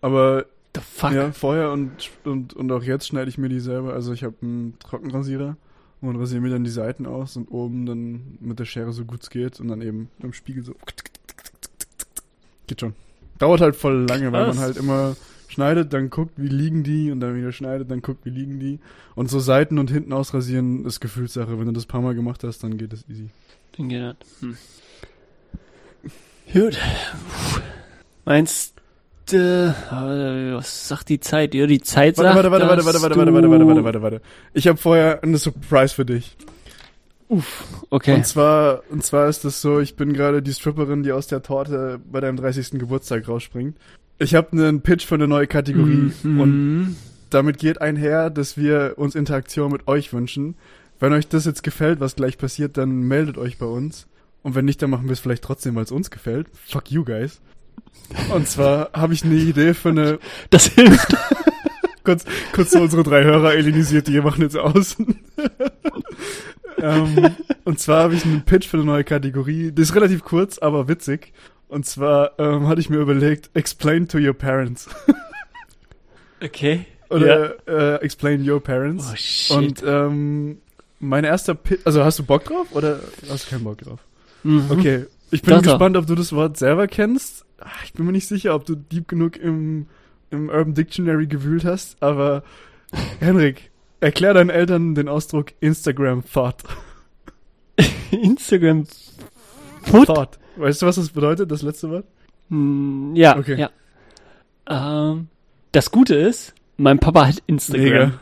[0.01, 1.13] Aber The fuck?
[1.13, 3.95] ja, vorher und, und, und auch jetzt schneide ich mir die selber.
[3.95, 5.57] Also ich habe einen Trockenrasierer
[6.01, 9.23] und rasiere mir dann die Seiten aus und oben dann mit der Schere so gut
[9.23, 10.75] es geht und dann eben im Spiegel so.
[12.67, 12.95] Geht schon.
[13.39, 14.61] Dauert halt voll lange, weil man Krass.
[14.65, 15.17] halt immer
[15.57, 18.79] schneidet, dann guckt, wie liegen die und dann wieder schneidet, dann guckt, wie liegen die.
[19.15, 21.59] Und so Seiten und hinten ausrasieren ist Gefühlssache.
[21.59, 23.31] Wenn du das paar Mal gemacht hast, dann geht es easy.
[23.77, 24.17] Dann geht das.
[24.41, 24.57] Hm.
[26.53, 26.79] Gut.
[28.27, 28.75] Meinst
[29.31, 31.55] du, äh, was sagt die Zeit?
[31.55, 34.03] Ja, die Zeit Warte, sagt, warte, warte, warte, dass warte, warte, warte, warte, warte, warte,
[34.03, 34.21] warte.
[34.53, 36.37] Ich habe vorher eine Surprise für dich.
[37.89, 38.15] Okay.
[38.15, 41.43] Und zwar, und zwar ist es so, ich bin gerade die Stripperin, die aus der
[41.43, 42.73] Torte bei deinem 30.
[42.73, 43.77] Geburtstag rausspringt.
[44.19, 46.41] Ich habe einen Pitch für eine neue Kategorie Mhm.
[46.41, 46.97] und
[47.31, 50.55] damit geht einher, dass wir uns Interaktion mit euch wünschen.
[50.99, 54.07] Wenn euch das jetzt gefällt, was gleich passiert, dann meldet euch bei uns.
[54.43, 56.47] Und wenn nicht, dann machen wir es vielleicht trotzdem, weil es uns gefällt.
[56.55, 57.41] Fuck you guys.
[58.33, 60.19] Und zwar habe ich eine Idee für eine
[60.51, 61.15] das hilft.
[62.05, 64.97] kurz, kurz so unsere drei Hörer elinisiert, die machen jetzt aus.
[66.79, 69.73] ähm, und zwar habe ich einen Pitch für eine neue Kategorie.
[69.73, 71.33] Die ist relativ kurz, aber witzig.
[71.69, 74.89] Und zwar ähm, hatte ich mir überlegt, explain to your parents.
[76.43, 76.85] Okay.
[77.09, 79.09] Oder äh, explain your parents.
[79.11, 79.57] Oh shit.
[79.57, 80.59] und ähm,
[81.01, 83.01] mein erster Pitch, also hast du Bock drauf oder
[83.31, 84.01] hast du keinen Bock drauf?
[84.43, 84.67] Mhm.
[84.71, 85.63] Okay, ich bin doch.
[85.63, 87.45] gespannt, ob du das Wort selber kennst.
[87.59, 89.87] Ah, Ich bin mir nicht sicher, ob du deep genug im,
[90.31, 92.43] im Urban Dictionary gewühlt hast, aber
[93.21, 96.65] Henrik, erklär deinen Eltern den Ausdruck Instagram Thought.
[98.11, 98.87] Instagram.
[99.91, 100.39] Thought.
[100.57, 102.05] Weißt du, was das bedeutet, das letzte Wort?
[102.51, 103.57] Hm, Ja, Okay.
[103.59, 103.71] ja.
[104.69, 105.29] Ähm,
[105.73, 108.15] das Gute ist, mein Papa hat Instagram.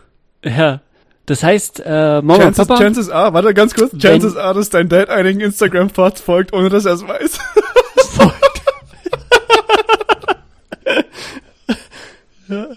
[0.44, 0.80] Ja.
[1.26, 2.80] Das heißt, äh, Mama Chances, und Papa.
[2.80, 6.52] Chances are, warte ganz kurz, Wenn- Chances are, dass dein Dad einigen Instagram Thoughts folgt,
[6.52, 7.38] ohne dass er es weiß.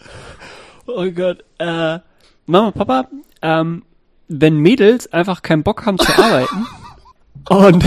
[0.87, 1.43] Oh Gott.
[1.57, 1.99] Äh,
[2.45, 3.07] Mama und Papa,
[3.41, 3.83] ähm,
[4.29, 6.65] wenn Mädels einfach keinen Bock haben zu arbeiten
[7.49, 7.83] und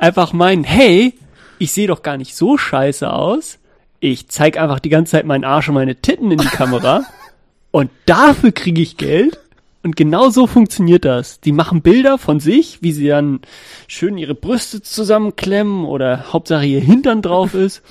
[0.00, 1.14] einfach meinen, hey,
[1.58, 3.58] ich sehe doch gar nicht so scheiße aus.
[4.00, 7.04] Ich zeig einfach die ganze Zeit meinen Arsch und meine Titten in die Kamera
[7.70, 9.38] und dafür kriege ich Geld.
[9.82, 11.40] Und genau so funktioniert das.
[11.40, 13.40] Die machen Bilder von sich, wie sie dann
[13.86, 17.82] schön ihre Brüste zusammenklemmen oder Hauptsache ihr Hintern drauf ist.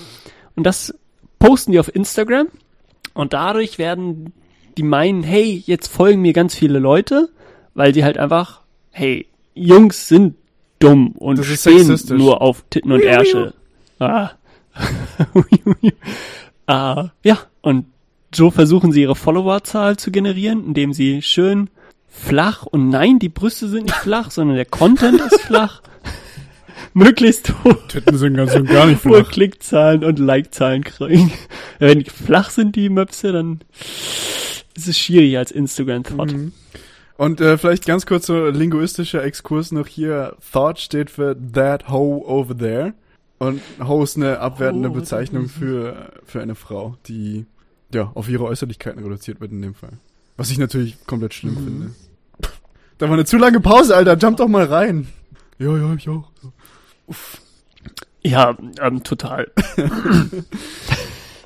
[0.55, 0.93] Und das
[1.39, 2.47] posten die auf Instagram.
[3.15, 4.33] Und dadurch werden
[4.77, 7.29] die meinen, hey, jetzt folgen mir ganz viele Leute,
[7.73, 10.35] weil die halt einfach, hey, Jungs sind
[10.79, 13.53] dumm und stehen nur auf Titten und Ärsche.
[13.99, 14.31] Ah.
[16.67, 17.09] ah.
[17.23, 17.85] Ja, und
[18.33, 21.69] so versuchen sie ihre Followerzahl zu generieren, indem sie schön
[22.07, 25.81] flach und nein, die Brüste sind nicht flach, sondern der Content ist flach.
[26.93, 29.31] Möglichst hoch Titten sind ganz und gar nicht hohe flach.
[29.31, 31.31] Klickzahlen und Likezahlen kriegen.
[31.77, 33.59] Wenn die flach sind, die Möpse, dann
[34.75, 36.31] ist es schwierig als Instagram-Thought.
[36.31, 36.53] Mhm.
[37.19, 40.37] Und äh, vielleicht ganz kurz so linguistischer Exkurs noch hier.
[40.53, 42.93] Thought steht für that hoe over there.
[43.39, 47.45] Und hoe ist eine abwertende Hoe, Bezeichnung für, für eine Frau, die
[47.93, 49.97] ja auf ihre Äußerlichkeiten reduziert wird in dem Fall.
[50.37, 51.63] Was ich natürlich komplett schlimm Mhm.
[51.65, 51.91] finde.
[52.99, 54.15] Da war eine zu lange Pause, Alter.
[54.17, 55.09] Jump doch mal rein.
[55.57, 56.31] Ja, ja, ich auch.
[58.21, 59.51] Ja, ähm, total.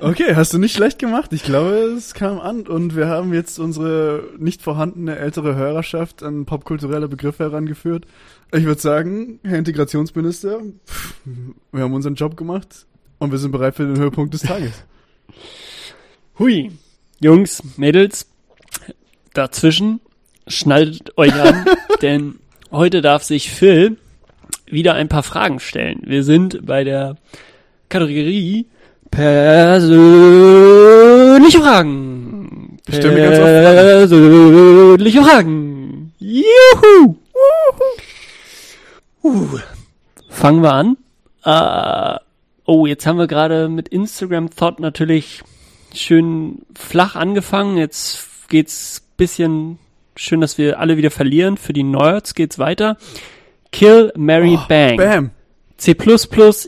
[0.00, 1.32] Okay, hast du nicht schlecht gemacht.
[1.32, 6.46] Ich glaube, es kam an und wir haben jetzt unsere nicht vorhandene ältere Hörerschaft an
[6.46, 8.04] popkulturelle Begriffe herangeführt.
[8.52, 10.60] Ich würde sagen, Herr Integrationsminister,
[11.72, 12.86] wir haben unseren Job gemacht
[13.18, 14.84] und wir sind bereit für den Höhepunkt des Tages.
[16.38, 16.72] Hui.
[17.20, 18.26] Jungs, Mädels,
[19.32, 20.00] dazwischen
[20.48, 21.64] schnallt euch an,
[22.02, 22.34] denn
[22.70, 23.96] heute darf sich Phil
[24.66, 26.02] wieder ein paar Fragen stellen.
[26.04, 27.16] Wir sind bei der
[27.88, 28.66] Kategorie
[29.14, 32.78] persönliche Fragen.
[32.88, 33.46] Ich mir ganz oft.
[33.46, 36.12] Persönliche Fragen.
[36.18, 37.16] Juhu!
[39.22, 39.58] Uh.
[40.28, 40.96] Fangen wir an.
[41.44, 42.18] Äh,
[42.66, 45.42] oh, jetzt haben wir gerade mit Instagram Thought natürlich
[45.94, 47.76] schön flach angefangen.
[47.76, 49.78] Jetzt geht's bisschen
[50.16, 51.56] schön, dass wir alle wieder verlieren.
[51.56, 52.96] Für die Nerds geht's weiter.
[53.72, 54.96] Kill, Mary, Oh, Bang.
[54.96, 55.30] Bam.
[55.84, 55.94] C++,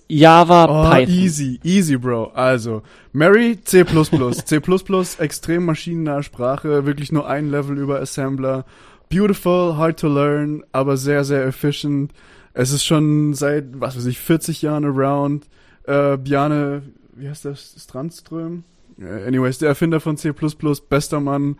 [0.08, 1.14] Java, Oh, Python.
[1.14, 2.32] easy, easy, Bro.
[2.34, 2.82] Also,
[3.14, 3.82] Mary, C++.
[3.82, 4.56] C++,
[5.18, 8.66] extrem maschinennahe Sprache, wirklich nur ein Level über Assembler.
[9.08, 12.12] Beautiful, hard to learn, aber sehr, sehr efficient.
[12.52, 15.46] Es ist schon seit, was weiß ich, 40 Jahren around.
[15.84, 16.82] Äh, Bjarne,
[17.14, 18.64] wie heißt das, Strandström?
[19.00, 20.32] Äh, anyways, der Erfinder von C++,
[20.90, 21.56] bester Mann,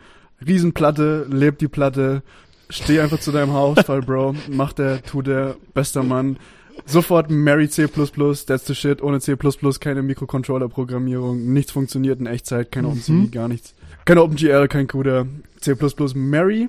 [0.46, 2.22] Riesenplatte, lebt die Platte.
[2.68, 4.34] Steh einfach zu deinem Hausfall, Bro.
[4.50, 6.36] Macht er, tut er, bester Mann.
[6.84, 9.02] Sofort Mary C++, that's the shit.
[9.02, 9.34] Ohne C++
[9.80, 11.52] keine Mikrocontroller-Programmierung.
[11.52, 13.30] Nichts funktioniert in Echtzeit, keine OpenCV, Mhm.
[13.30, 13.74] gar nichts.
[14.04, 15.26] Keine OpenGL, kein CUDA.
[15.60, 15.74] C++
[16.14, 16.68] Mary.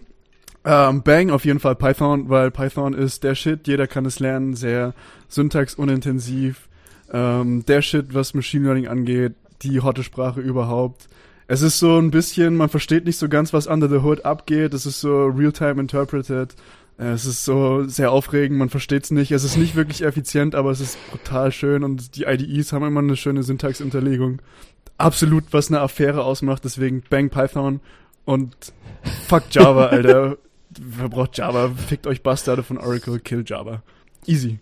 [0.65, 3.67] Ähm, Bang auf jeden Fall Python, weil Python ist der Shit.
[3.67, 4.93] Jeder kann es lernen, sehr
[5.29, 6.67] syntaxunintensiv.
[7.11, 9.33] Ähm, der Shit, was Machine Learning angeht.
[9.61, 11.07] Die hotte Sprache überhaupt.
[11.47, 14.73] Es ist so ein bisschen, man versteht nicht so ganz, was under the hood abgeht.
[14.73, 16.55] Es ist so real-time interpreted.
[16.97, 19.31] Äh, Es ist so sehr aufregend, man versteht es nicht.
[19.31, 22.99] Es ist nicht wirklich effizient, aber es ist brutal schön und die IDEs haben immer
[23.01, 24.41] eine schöne Syntaxinterlegung.
[24.97, 27.81] Absolut, was eine Affäre ausmacht, deswegen Bang Python
[28.25, 28.55] und
[29.27, 30.37] fuck Java, Alter.
[30.79, 31.69] Wer braucht Java?
[31.87, 33.81] Fickt euch Bastarde von Oracle, kill Java.
[34.25, 34.59] Easy.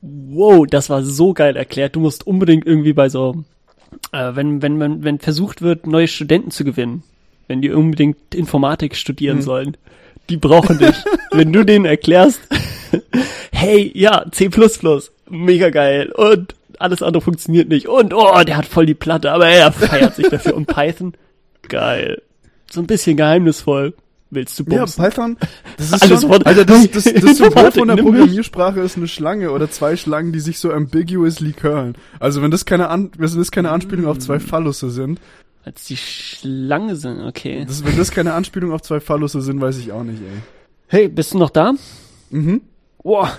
[0.00, 1.96] Wow, das war so geil erklärt.
[1.96, 3.44] Du musst unbedingt irgendwie bei so,
[4.12, 7.02] äh, wenn, wenn man, wenn versucht wird, neue Studenten zu gewinnen,
[7.48, 9.42] wenn die unbedingt Informatik studieren Mhm.
[9.42, 9.76] sollen,
[10.30, 10.94] die brauchen dich.
[11.32, 12.40] wenn du denen erklärst,
[13.52, 14.48] hey, ja, C++,
[15.30, 19.48] mega geil und alles andere funktioniert nicht und oh, der hat voll die Platte, aber
[19.48, 21.14] er feiert sich dafür und Python,
[21.68, 22.22] geil.
[22.70, 23.94] So ein bisschen geheimnisvoll.
[24.30, 25.02] Willst du Ja, bumsen?
[25.04, 25.36] Python,
[25.78, 27.96] das ist Alles schon, Wort- Alter, das, das, das Symbol Informatik, von der.
[27.96, 31.94] Programmiersprache ist eine Schlange oder zwei Schlangen, die sich so ambiguously curlen.
[32.20, 35.18] Also wenn das keine, An wenn das keine Anspielung auf zwei Phallusse sind,
[35.64, 37.64] Als die Schlange sind, okay.
[37.66, 40.38] das, wenn das keine Anspielung auf zwei Phallusse sind, weiß ich auch nicht, ey.
[40.86, 41.74] Hey, bist du noch da?
[42.30, 42.62] Mhm.
[43.02, 43.30] Boah,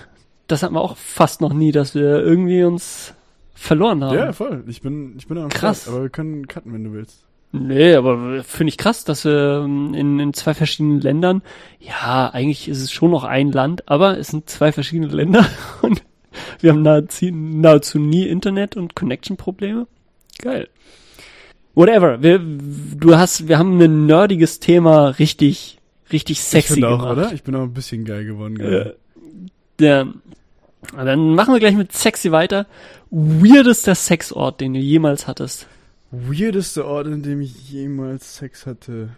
[0.47, 3.13] das hatten wir auch fast noch nie, dass wir irgendwie uns
[3.53, 4.17] verloren haben.
[4.17, 4.63] Ja, voll.
[4.67, 5.83] Ich bin, ich bin am Krass.
[5.83, 7.23] Start, aber wir können cutten, wenn du willst.
[7.51, 11.41] Nee, aber finde ich krass, dass wir ähm, in, in zwei verschiedenen Ländern,
[11.79, 15.47] ja, eigentlich ist es schon noch ein Land, aber es sind zwei verschiedene Länder
[15.81, 16.03] und
[16.59, 19.87] wir haben nahezu, nahezu nie Internet- und Connection-Probleme.
[20.37, 20.69] Geil.
[21.75, 25.79] Whatever, wir, du hast, wir haben ein nerdiges Thema richtig,
[26.11, 27.11] richtig ich sexy finde auch, gemacht.
[27.17, 27.33] oder?
[27.33, 28.55] Ich bin auch ein bisschen geil geworden.
[28.55, 28.95] Äh, gerade.
[29.79, 30.07] der,
[30.95, 32.65] dann machen wir gleich mit sexy weiter.
[33.11, 35.67] Weirdester Sexort, den du jemals hattest.
[36.11, 39.09] Weirdeste Ort, in dem ich jemals Sex hatte.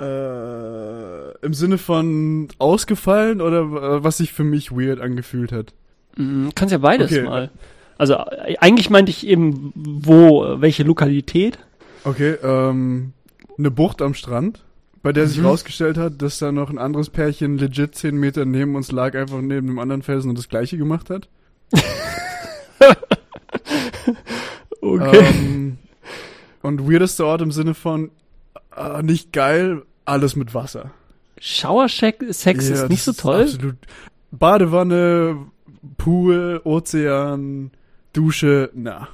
[0.00, 5.72] Äh, Im Sinne von ausgefallen oder äh, was sich für mich weird angefühlt hat?
[6.16, 7.22] Mm, Kannst ja beides Okay.
[7.22, 7.50] mal.
[7.98, 11.58] Also äh, eigentlich meinte ich eben, wo, äh, welche Lokalität.
[12.04, 13.12] Okay, ähm,
[13.58, 14.64] eine Bucht am Strand,
[15.02, 15.46] bei der sich Mhm.
[15.46, 19.40] rausgestellt hat, dass da noch ein anderes Pärchen legit 10 Meter neben uns lag, einfach
[19.40, 21.28] neben dem anderen Felsen und das gleiche gemacht hat.
[24.82, 25.78] Ähm,
[26.62, 28.10] und weirdeste Ort im Sinne von
[28.76, 30.90] äh, nicht geil, alles mit Wasser.
[31.38, 33.42] Shower-Sex Sex Ja, ist nicht so toll.
[33.42, 33.76] Absolut.
[34.30, 35.36] Badewanne,
[35.96, 37.70] Pool, Ozean,
[38.12, 39.08] Dusche, na.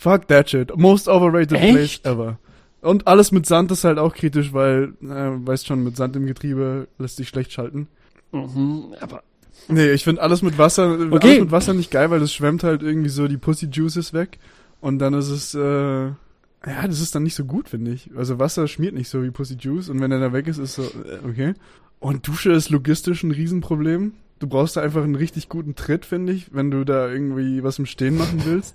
[0.00, 0.74] Fuck that shit.
[0.78, 1.74] Most overrated Echt?
[1.74, 2.38] place ever.
[2.80, 5.06] Und alles mit Sand ist halt auch kritisch, weil, äh,
[5.46, 7.86] weißt schon, mit Sand im Getriebe lässt sich schlecht schalten.
[8.32, 9.22] Mhm, aber
[9.68, 11.28] Nee, ich finde alles mit Wasser, Okay.
[11.28, 14.38] alles mit Wasser nicht geil, weil es schwemmt halt irgendwie so die Pussy Juices weg.
[14.80, 15.60] Und dann ist es, äh,
[16.06, 18.08] ja, das ist dann nicht so gut, finde ich.
[18.16, 20.76] Also Wasser schmiert nicht so wie Pussy Juice und wenn er da weg ist, ist
[20.76, 21.52] so, äh, okay.
[21.98, 24.14] Und Dusche ist logistisch ein Riesenproblem.
[24.38, 27.78] Du brauchst da einfach einen richtig guten Tritt, finde ich, wenn du da irgendwie was
[27.78, 28.74] im Stehen machen willst.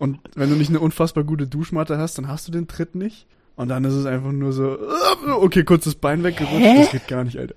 [0.00, 3.26] Und wenn du nicht eine unfassbar gute Duschmatte hast, dann hast du den Tritt nicht.
[3.54, 6.78] Und dann ist es einfach nur so, äh, okay, kurzes Bein weggerutscht, Hä?
[6.78, 7.54] das geht gar nicht, Alter.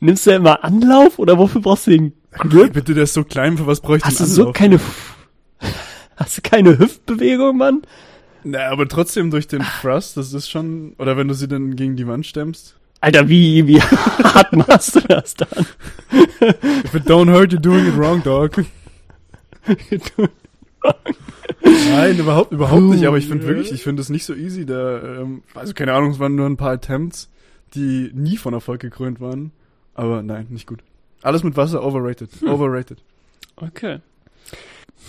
[0.00, 2.72] nimmst du immer Anlauf oder wofür brauchst du den Okay, Grip?
[2.72, 4.80] bitte, der ist so klein, für was bräuchte ich Hast du so keine,
[6.16, 7.82] hast du keine Hüftbewegung, Mann?
[8.42, 11.96] Na, aber trotzdem durch den Thrust, das ist schon, oder wenn du sie dann gegen
[11.96, 12.76] die Wand stemmst.
[13.02, 15.66] Alter, wie, wie hart machst du das dann?
[16.12, 18.64] If it don't hurt, you're doing it wrong, dog.
[21.62, 25.02] Nein, überhaupt, überhaupt nicht, aber ich finde wirklich, ich finde es nicht so easy, da,
[25.02, 27.28] ähm, also keine Ahnung, es waren nur ein paar Attempts,
[27.74, 29.52] die nie von Erfolg gekrönt waren,
[29.94, 30.80] aber nein, nicht gut.
[31.22, 33.02] Alles mit Wasser, overrated, overrated.
[33.56, 33.98] Okay.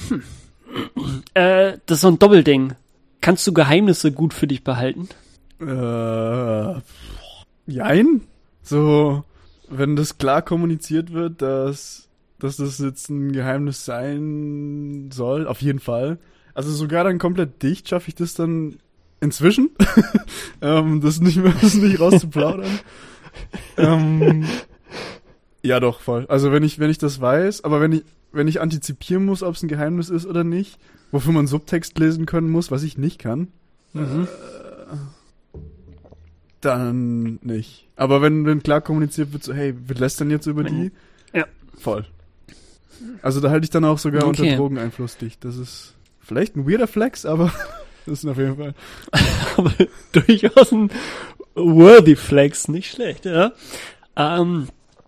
[0.10, 0.24] Hm.
[1.34, 2.74] Äh, das ist so ein Doppelding.
[3.22, 5.08] Kannst du Geheimnisse gut für dich behalten?
[5.60, 6.82] Äh,
[7.68, 8.22] jein?
[8.64, 9.24] So,
[9.70, 12.10] wenn das klar kommuniziert wird, dass,
[12.44, 16.18] dass das jetzt ein Geheimnis sein soll, auf jeden Fall.
[16.54, 18.78] Also sogar dann komplett dicht schaffe ich das dann
[19.22, 19.70] inzwischen,
[20.62, 22.80] ähm, das nicht mehr, das nicht rauszuplaudern.
[23.78, 24.46] ähm,
[25.64, 26.26] Ja, doch, voll.
[26.28, 29.56] Also wenn ich, wenn ich das weiß, aber wenn ich, wenn ich antizipieren muss, ob
[29.56, 30.78] es ein Geheimnis ist oder nicht,
[31.12, 33.50] wofür man Subtext lesen können muss, was ich nicht kann,
[33.94, 34.28] Mhm.
[36.62, 37.88] dann nicht.
[37.96, 40.92] Aber wenn, wenn klar kommuniziert wird, so, hey, wir lästern jetzt über die,
[41.34, 41.46] Ja.
[41.78, 42.06] voll.
[43.22, 44.41] Also da halte ich dann auch sogar Okay.
[44.43, 45.43] unter Drogeneinfluss dicht.
[45.45, 47.52] Das ist vielleicht ein weirder Flex, aber
[48.06, 48.74] das ist auf jeden Fall.
[49.58, 49.72] Aber
[50.12, 50.89] durchaus ein
[51.56, 53.52] worthy Flex, nicht schlecht, ja.
[54.16, 54.68] Ähm,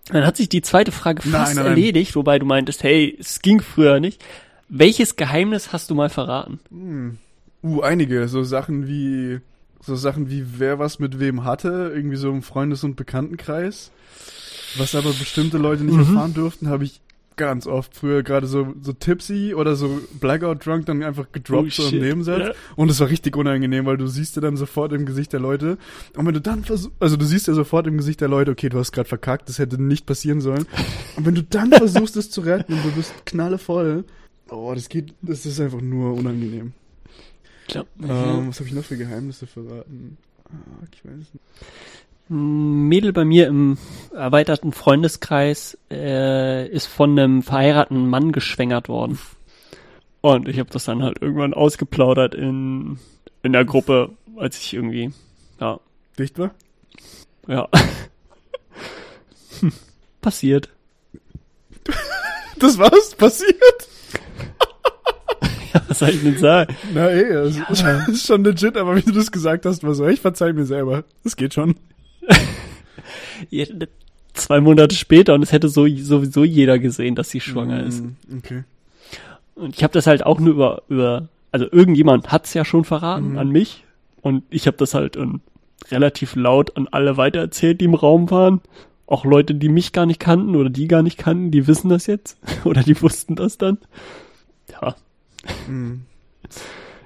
[0.09, 1.65] dann hat sich die zweite Frage fast nein, nein.
[1.65, 4.23] erledigt, wobei du meintest, hey, es ging früher nicht.
[4.69, 6.59] Welches Geheimnis hast du mal verraten?
[6.69, 7.17] Hm.
[7.63, 8.27] Uh, einige.
[8.27, 9.39] So Sachen wie,
[9.81, 13.91] so Sachen wie, wer was mit wem hatte, irgendwie so im Freundes- und Bekanntenkreis.
[14.77, 15.99] Was aber bestimmte Leute nicht Mhm.
[16.01, 16.99] erfahren durften, habe ich
[17.35, 21.83] ganz oft früher gerade so, so tipsy oder so blackout drunk dann einfach gedroppt Oh,
[21.83, 22.01] so im.
[22.01, 22.39] Nebensatz.
[22.47, 22.53] Ja.
[22.75, 25.77] Und es war richtig unangenehm, weil du siehst ja dann sofort im Gesicht der Leute.
[26.15, 28.69] Und wenn du dann versuchst, also du siehst ja sofort im Gesicht der Leute, okay,
[28.69, 30.65] du hast gerade verkackt, das hätte nicht passieren sollen.
[31.15, 34.05] Und wenn du dann versuchst, es zu retten und du bist knallevoll,
[34.49, 36.73] oh, das geht, das ist einfach nur unangenehm.
[37.67, 37.85] Klar.
[38.01, 40.17] Ähm, was habe ich noch für Geheimnisse verraten?
[40.49, 41.29] Ah, ich weiß nicht.
[42.29, 43.77] Ein Mädel bei mir im
[44.13, 49.19] erweiterten Freundeskreis äh, ist von einem verheirateten Mann geschwängert worden.
[50.21, 52.97] Und ich habe das dann halt irgendwann ausgeplaudert in,
[53.41, 55.11] in der Gruppe, als ich irgendwie,
[55.59, 55.79] ja,
[56.17, 56.51] Dicht war?
[57.47, 57.67] ja.
[59.59, 59.73] Hm,
[60.21, 60.69] Passiert.
[62.59, 63.15] Das war's?
[63.15, 63.57] Passiert?
[65.73, 66.75] Ja, was soll ich denn sagen?
[66.93, 70.21] Na eh, das ist schon legit, aber wie du das gesagt hast, war so, ich
[70.21, 71.03] verzeih mir selber.
[71.23, 71.75] Das geht schon.
[74.33, 78.03] Zwei Monate später und es hätte so, sowieso jeder gesehen, dass sie schwanger ist.
[78.03, 78.63] Mm, Okay.
[79.55, 83.33] Und ich habe das halt auch nur über, über also irgendjemand hat's ja schon verraten
[83.33, 83.37] Mhm.
[83.37, 83.83] an mich
[84.21, 85.41] und ich habe das halt ähm,
[85.91, 88.61] relativ laut an alle weitererzählt, die im Raum waren.
[89.05, 92.07] Auch Leute, die mich gar nicht kannten oder die gar nicht kannten, die wissen das
[92.07, 93.77] jetzt oder die wussten das dann.
[94.71, 94.95] Ja,
[95.67, 96.01] Mm.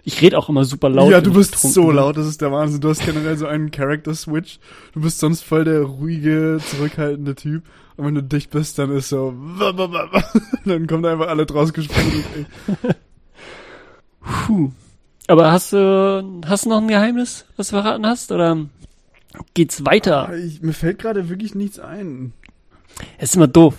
[0.08, 1.12] Ich rede auch immer super laut.
[1.12, 2.80] ja, du bist so laut, das ist der Wahnsinn.
[2.80, 4.58] Du hast generell so einen Character-Switch.
[4.93, 7.64] Du bist sonst voll der ruhige, zurückhaltende Typ.
[7.97, 9.34] Und wenn du dicht bist, dann ist so,
[10.66, 12.24] dann kommt einfach alle draus gesprungen.
[14.45, 14.72] Puh.
[15.28, 18.66] Aber hast du hast du noch ein Geheimnis, was du verraten hast oder
[19.55, 20.34] geht's weiter?
[20.38, 22.32] Ich, mir fällt gerade wirklich nichts ein.
[23.18, 23.76] Es ist immer doof.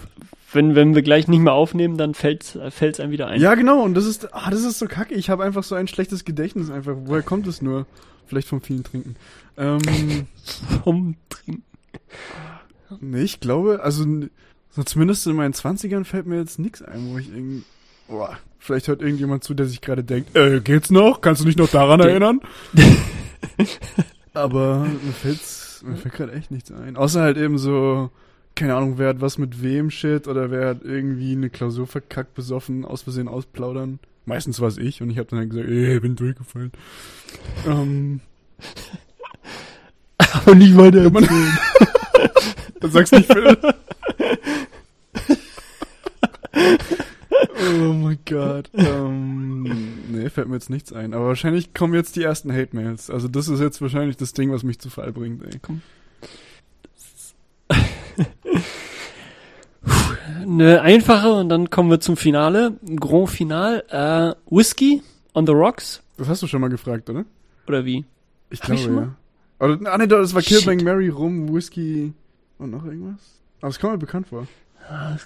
[0.52, 3.40] Wenn, wenn wir gleich nicht mehr aufnehmen, dann fällt's, fällt's einem wieder ein.
[3.40, 5.14] Ja, genau, und das ist, ah, das ist so kacke.
[5.14, 6.96] Ich habe einfach so ein schlechtes Gedächtnis einfach.
[7.04, 7.86] Woher kommt es nur?
[8.26, 9.16] Vielleicht vom vielen Trinken.
[9.56, 9.80] Ähm,
[10.84, 11.64] Vom Trinken.
[13.00, 14.04] nee, ich glaube, also
[14.70, 17.64] so zumindest in meinen 20ern fällt mir jetzt nichts ein, wo ich irgendwie,
[18.06, 21.20] boah, vielleicht hört irgendjemand zu, der sich gerade denkt, äh, geht's noch?
[21.20, 22.40] Kannst du dich noch daran erinnern?
[24.34, 26.96] Aber mir fällt's, mir fällt gerade echt nichts ein.
[26.96, 28.10] Außer halt eben so,
[28.58, 32.34] keine Ahnung, wer hat was mit wem Shit oder wer hat irgendwie eine Klausur verkackt,
[32.34, 34.00] besoffen, aus Versehen ausplaudern.
[34.26, 36.72] Meistens war es ich und ich habe dann halt gesagt, ey, ich bin durchgefallen.
[37.68, 38.20] Ähm,
[40.18, 41.08] Aber nicht weiter.
[41.08, 41.24] man,
[42.80, 43.56] dann sagst nicht Phil.
[47.78, 48.70] oh mein Gott.
[48.74, 51.14] Ähm, nee, fällt mir jetzt nichts ein.
[51.14, 53.08] Aber wahrscheinlich kommen jetzt die ersten Hate-Mails.
[53.08, 55.60] Also das ist jetzt wahrscheinlich das Ding, was mich zu Fall bringt, ey.
[60.42, 62.76] Eine einfache und dann kommen wir zum Finale.
[62.96, 63.84] Grand Final.
[63.88, 65.02] Äh, Whisky
[65.34, 66.02] on the Rocks?
[66.16, 67.24] Das hast du schon mal gefragt, oder?
[67.66, 68.04] Oder wie?
[68.50, 69.14] Ich Hab glaube, ich schon ja.
[69.60, 70.58] Oder, ah, nee, das war Shit.
[70.58, 72.12] Killbang Mary, Rum, Whisky
[72.58, 73.20] und noch irgendwas.
[73.60, 74.46] Aber es kommt mir bekannt vor.
[74.88, 75.16] Ah,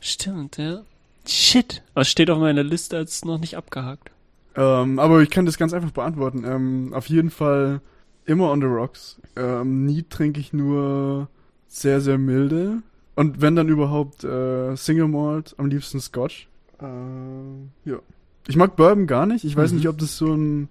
[0.00, 0.82] Stimmt, ja.
[1.26, 1.82] Shit.
[1.94, 4.10] Was steht auf meiner Liste als noch nicht abgehakt?
[4.56, 6.44] Ähm, aber ich kann das ganz einfach beantworten.
[6.46, 7.80] Ähm, auf jeden Fall
[8.26, 9.16] immer on the rocks.
[9.36, 11.28] Ähm, nie trinke ich nur
[11.74, 12.82] sehr, sehr milde.
[13.16, 16.48] Und wenn dann überhaupt äh, Single Malt, am liebsten Scotch.
[16.80, 17.98] Äh, ja.
[18.46, 19.44] Ich mag Bourbon gar nicht.
[19.44, 19.78] Ich weiß Mhm.
[19.78, 20.68] nicht, ob das so ein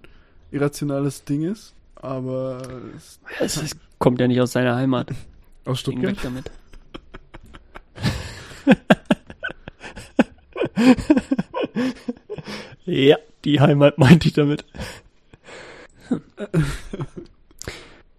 [0.50, 1.74] irrationales Ding ist.
[1.96, 2.62] Aber
[2.96, 5.10] es, Es, es kommt ja nicht aus seiner Heimat.
[5.66, 6.12] aus Stuttgart.
[6.12, 6.50] weg damit.
[12.84, 14.64] ja, die Heimat meinte ich damit.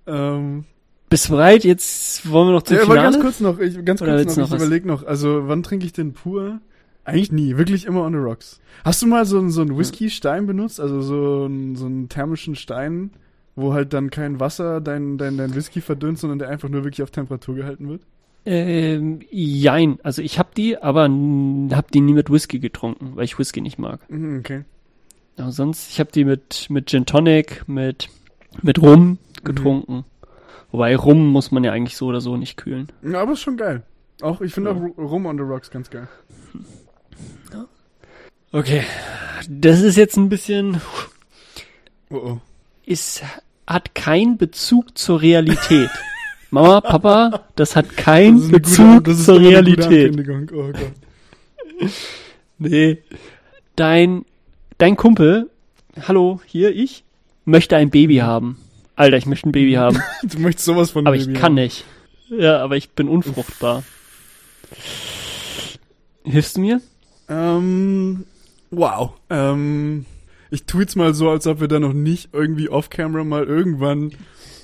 [0.07, 0.65] Ähm,
[1.09, 1.63] Bist du bereit?
[1.63, 3.11] Jetzt wollen wir noch zum ja, aber Finale.
[3.11, 4.61] ganz kurz noch, ich, ganz Oder kurz noch, ich noch was?
[4.65, 6.59] überlege noch, also wann trinke ich den pur?
[7.03, 8.59] Eigentlich nie, wirklich immer on the rocks.
[8.83, 12.55] Hast du mal so, einen- so einen Whisky-Stein benutzt, also so einen, so einen thermischen
[12.55, 13.11] Stein,
[13.55, 17.03] wo halt dann kein Wasser dein, dein, dein Whisky verdünnt, sondern der einfach nur wirklich
[17.03, 18.01] auf Temperatur gehalten wird?
[18.47, 19.99] Ähm, jein.
[20.03, 21.03] Also ich hab die, aber
[21.71, 23.99] hab die nie mit Whisky getrunken, weil ich Whisky nicht mag.
[24.09, 24.63] Mhm, okay.
[25.37, 28.09] Aber sonst, ich hab die mit, mit Gin Tonic, mit,
[28.63, 30.05] mit Rum getrunken.
[30.75, 32.91] Wobei Rum muss man ja eigentlich so oder so nicht kühlen.
[33.01, 33.83] Ja, aber ist schon geil.
[34.21, 36.09] Auch, ich finde auch Rum on the Rocks ganz geil.
[38.51, 38.83] Okay.
[39.47, 40.81] Das ist jetzt ein bisschen.
[42.09, 42.37] Oh oh.
[42.85, 43.23] Ist,
[43.65, 45.89] hat keinen Bezug zur Realität.
[46.51, 50.51] Mama, Papa, das hat keinen Das Bezug gute- das ist zur immer eine gute Realität.
[50.51, 50.75] Oh Gott.
[52.57, 52.97] Nee.
[53.77, 54.25] Dein,
[54.77, 55.49] dein Kumpel,
[56.05, 57.05] hallo, hier ich,
[57.45, 58.57] möchte ein Baby haben.
[58.95, 59.99] Alter, ich möchte ein Baby haben.
[60.23, 61.55] Du möchtest sowas von aber Baby ich kann haben.
[61.55, 61.85] nicht.
[62.29, 63.83] Ja, aber ich bin unfruchtbar.
[66.23, 66.81] Hilfst du mir?
[67.29, 68.25] Ähm,
[68.71, 69.13] wow.
[69.29, 70.05] Ähm,
[70.49, 74.11] ich tue jetzt mal so, als ob wir da noch nicht irgendwie off-camera mal irgendwann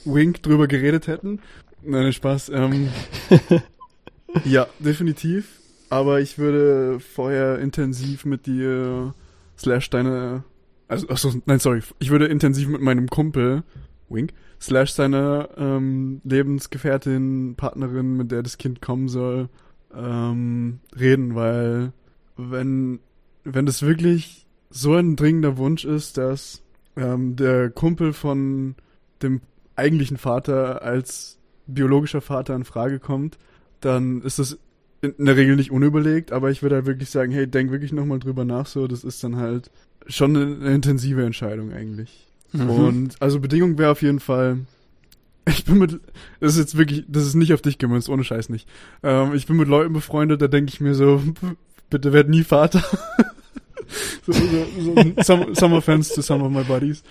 [0.06, 1.40] wink drüber geredet hätten.
[1.84, 2.50] Nein, Spaß.
[2.50, 2.90] Ähm,
[4.46, 5.60] ja, definitiv.
[5.90, 9.14] Aber ich würde vorher intensiv mit dir
[9.58, 10.44] slash deine,
[10.88, 11.82] also, achso, nein, sorry.
[12.00, 13.64] Ich würde intensiv mit meinem Kumpel,
[14.12, 19.50] wink, slash seiner ähm, Lebensgefährtin, Partnerin, mit der das Kind kommen soll,
[19.96, 21.94] ähm, reden, weil
[22.38, 23.00] wenn,
[23.44, 26.64] wenn das wirklich so ein dringender Wunsch ist, dass
[26.96, 28.76] ähm, der Kumpel von
[29.22, 29.42] dem
[29.76, 33.38] eigentlichen Vater als biologischer Vater in Frage kommt,
[33.80, 34.60] dann ist das
[35.02, 38.20] in der Regel nicht unüberlegt, aber ich würde halt wirklich sagen, hey, denk wirklich nochmal
[38.20, 39.72] drüber nach, so, das ist dann halt
[40.08, 42.31] schon eine intensive Entscheidung eigentlich.
[42.52, 42.70] Mhm.
[42.70, 44.60] Und also Bedingung wäre auf jeden Fall,
[45.48, 46.00] ich bin mit,
[46.40, 48.68] das ist jetzt wirklich, das ist nicht auf dich gemünzt, ohne Scheiß nicht.
[49.04, 51.22] Ähm, ich bin mit Leuten befreundet, da denke ich mir so,
[51.90, 52.84] bitte werd nie Vater.
[54.26, 57.04] so, so, so some, Summer Fans to some of my buddies.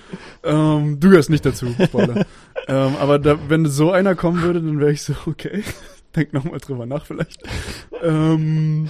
[0.42, 2.26] Ähm, du gehörst nicht dazu, Spoiler.
[2.68, 5.62] ähm, aber da, wenn so einer kommen würde, dann wäre ich so, okay,
[6.16, 7.42] denk nochmal drüber nach vielleicht.
[8.02, 8.88] Ähm,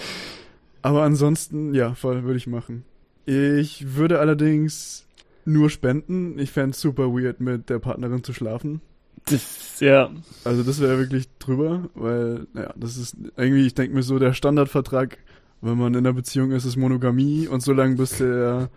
[0.82, 2.84] aber ansonsten, ja, voll, würde ich machen.
[3.26, 5.06] Ich würde allerdings
[5.44, 6.38] nur spenden.
[6.38, 8.80] Ich fände super weird, mit der Partnerin zu schlafen.
[9.26, 10.10] Das, ja.
[10.44, 14.32] Also das wäre wirklich drüber, weil, ja, das ist irgendwie, ich denke mir so, der
[14.32, 15.18] Standardvertrag,
[15.60, 18.70] wenn man in einer Beziehung ist, ist Monogamie und solange bis der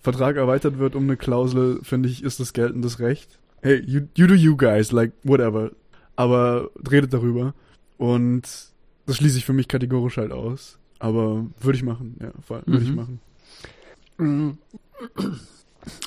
[0.00, 3.38] Vertrag erweitert wird um eine Klausel, finde ich, ist das geltendes Recht.
[3.60, 5.70] Hey, you, you do you guys, like, whatever.
[6.16, 7.54] Aber redet darüber.
[7.98, 8.42] Und
[9.06, 10.78] das schließe ich für mich kategorisch halt aus.
[10.98, 12.32] Aber würde ich machen, ja,
[12.66, 13.18] würde ich Mhm.
[14.18, 14.58] machen.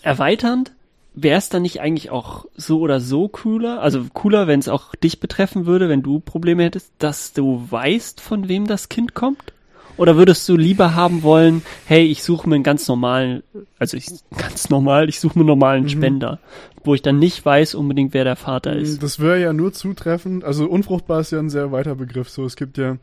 [0.01, 0.71] Erweiternd
[1.13, 3.81] wäre es dann nicht eigentlich auch so oder so cooler?
[3.81, 8.19] Also cooler, wenn es auch dich betreffen würde, wenn du Probleme hättest, dass du weißt,
[8.21, 9.53] von wem das Kind kommt?
[9.97, 13.43] Oder würdest du lieber haben wollen, hey, ich suche mir einen ganz normalen,
[13.79, 14.07] also ich
[14.37, 15.89] ganz normal, ich suche mir einen normalen Mhm.
[15.89, 16.39] Spender,
[16.83, 19.01] wo ich dann nicht weiß unbedingt, wer der Vater ist.
[19.01, 20.43] Das wäre ja nur zutreffend.
[20.43, 22.29] Also unfruchtbar ist ja ein sehr weiter Begriff.
[22.29, 22.97] So, es gibt ja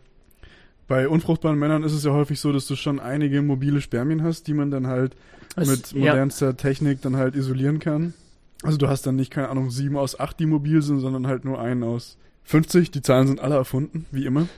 [0.92, 4.46] bei unfruchtbaren Männern ist es ja häufig so, dass du schon einige mobile Spermien hast,
[4.46, 5.16] die man dann halt
[5.56, 8.12] Es- mit ja, modernster Technik dann halt isolieren kann.
[8.62, 11.46] Also du hast dann nicht, keine Ahnung, sieben aus acht, die mobil sind, sondern halt
[11.46, 12.90] nur einen aus 50.
[12.90, 14.48] Die Zahlen sind alle erfunden, wie immer.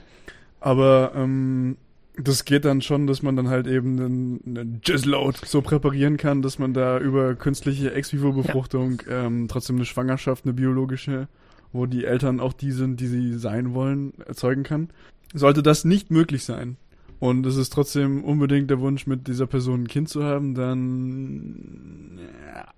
[0.59, 1.77] Aber ähm,
[2.21, 6.41] das geht dann schon, dass man dann halt eben einen, einen Jizzload so präparieren kann,
[6.41, 11.29] dass man da über künstliche Ex-Vivo-Befruchtung ähm, trotzdem eine Schwangerschaft, eine biologische,
[11.71, 14.89] wo die Eltern auch die sind, die sie sein wollen, erzeugen kann.
[15.37, 16.77] Sollte das nicht möglich sein
[17.19, 22.19] und es ist trotzdem unbedingt der Wunsch, mit dieser Person ein Kind zu haben, dann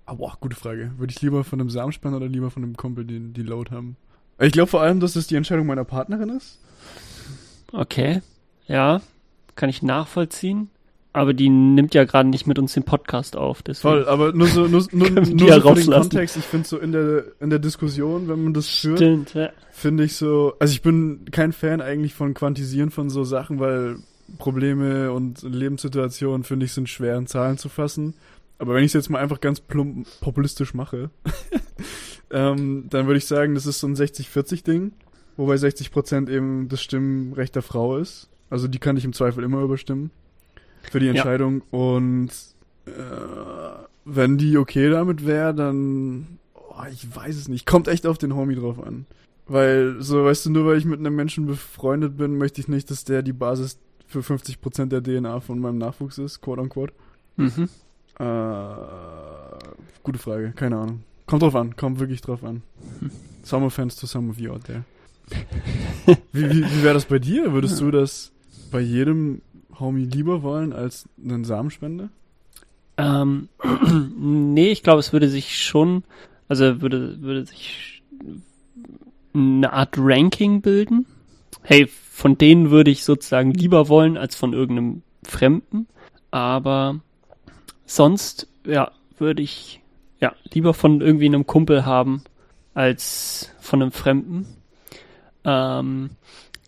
[0.06, 0.92] ja, boah, gute Frage.
[0.96, 3.96] Würde ich lieber von einem Samenspender oder lieber von einem Kumpel die, die Load haben?
[4.38, 6.60] Ich glaube vor allem, dass es die Entscheidung meiner Partnerin ist.
[7.72, 8.22] okay,
[8.66, 9.00] ja,
[9.56, 10.70] kann ich nachvollziehen.
[11.12, 13.62] Aber die nimmt ja gerade nicht mit uns den Podcast auf.
[13.62, 13.94] Deswegen.
[13.94, 15.90] Voll, aber nur so, nur, nur, nur so ja für den.
[15.90, 16.36] Kontext.
[16.36, 19.50] Ich finde so in der, in der Diskussion, wenn man das führt, Stimmt, ja.
[19.70, 23.96] finde ich so, also ich bin kein Fan eigentlich von Quantisieren von so Sachen, weil
[24.36, 28.14] Probleme und Lebenssituationen, finde ich, sind schwer in Zahlen zu fassen.
[28.58, 31.10] Aber wenn ich es jetzt mal einfach ganz plump populistisch mache,
[32.30, 34.92] ähm, dann würde ich sagen, das ist so ein 60-40-Ding,
[35.36, 38.28] wobei 60% eben das Stimmrecht der Frau ist.
[38.50, 40.10] Also die kann ich im Zweifel immer überstimmen
[40.90, 41.12] für die Ja.
[41.12, 41.62] Entscheidung.
[41.70, 42.30] Und
[42.86, 42.90] äh,
[44.04, 48.34] wenn die okay damit wäre, dann, oh, ich weiß es nicht, kommt echt auf den
[48.34, 49.06] Homie drauf an.
[49.46, 52.90] Weil, so, weißt du, nur weil ich mit einem Menschen befreundet bin, möchte ich nicht,
[52.90, 56.92] dass der die Basis für 50% der DNA von meinem Nachwuchs ist, quote unquote.
[57.36, 57.68] Mhm.
[58.18, 58.74] Äh,
[60.02, 61.00] gute Frage, keine Ahnung.
[61.26, 62.62] Kommt drauf an, kommt wirklich drauf an.
[63.42, 64.84] Some offense to some of you out there.
[66.32, 67.52] wie wie, wie wäre das bei dir?
[67.52, 68.32] Würdest du das
[68.70, 69.40] bei jedem
[69.80, 72.08] Homie lieber wollen als einen Samenspender?
[72.96, 73.48] Ähm,
[74.18, 76.04] nee, ich glaube, es würde sich schon,
[76.48, 78.02] also würde, würde sich
[79.32, 81.06] eine Art Ranking bilden.
[81.62, 85.86] Hey, von denen würde ich sozusagen lieber wollen als von irgendeinem Fremden.
[86.30, 87.00] Aber
[87.86, 89.80] sonst, ja, würde ich
[90.20, 92.22] ja lieber von irgendwie einem Kumpel haben
[92.74, 94.46] als von einem Fremden.
[95.44, 96.10] Ähm,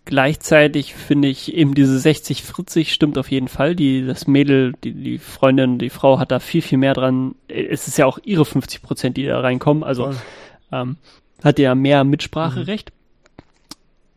[0.05, 3.75] Gleichzeitig finde ich eben diese 60-40 stimmt auf jeden Fall.
[3.75, 7.35] Die, das Mädel, die, die Freundin, die Frau hat da viel, viel mehr dran.
[7.47, 9.83] Es ist ja auch ihre 50 Prozent, die da reinkommen.
[9.83, 10.15] Also Voll.
[10.71, 10.97] ähm,
[11.43, 12.91] hat ja mehr Mitspracherecht.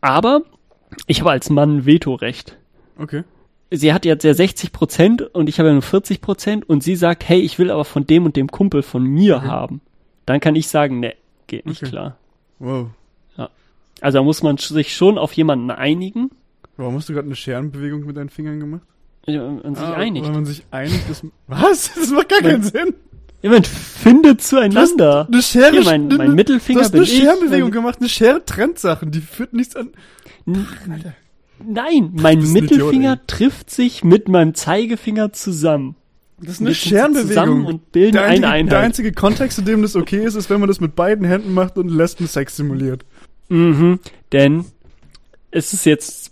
[0.01, 0.41] Aber
[1.07, 2.57] ich habe als Mann Vetorecht.
[2.97, 3.23] Okay.
[3.71, 6.95] Sie hat jetzt ja 60 Prozent und ich habe ja nur 40 Prozent und sie
[6.95, 9.47] sagt, hey, ich will aber von dem und dem Kumpel von mir Okay.
[9.47, 9.81] haben.
[10.25, 11.13] Dann kann ich sagen, ne,
[11.47, 11.91] geht nicht Okay.
[11.91, 12.17] klar.
[12.59, 12.87] Wow.
[14.01, 16.29] Also da muss man sich schon auf jemanden einigen
[16.77, 18.81] Warum hast du gerade eine Scherenbewegung mit deinen Fingern gemacht?
[19.27, 20.25] und sich Ah, einigt.
[20.27, 21.91] Weil man sich einigt, das, was?
[21.95, 22.93] Das macht gar keinen Sinn.
[23.41, 25.27] Jemand findet zueinander.
[25.31, 27.97] Eine Schere, Hier, mein, eine- mein Mittelfinger du hast eine Scherenbewegung gemacht.
[27.99, 29.11] Eine Schere trennt Sachen.
[29.11, 29.89] Die führt nichts an.
[30.45, 30.67] N-
[31.65, 35.95] Nein, mein Mittelfinger Idiot, trifft sich mit meinem Zeigefinger zusammen.
[36.39, 37.65] Das ist eine sind zusammen Scherenbewegung.
[37.65, 38.71] und bilden der, eine einzige, Einheit.
[38.73, 41.53] der einzige Kontext, in dem das okay ist, ist, wenn man das mit beiden Händen
[41.53, 43.05] macht und Lesbensex simuliert.
[43.49, 43.99] Mhm,
[44.31, 44.65] denn
[45.51, 46.31] es ist jetzt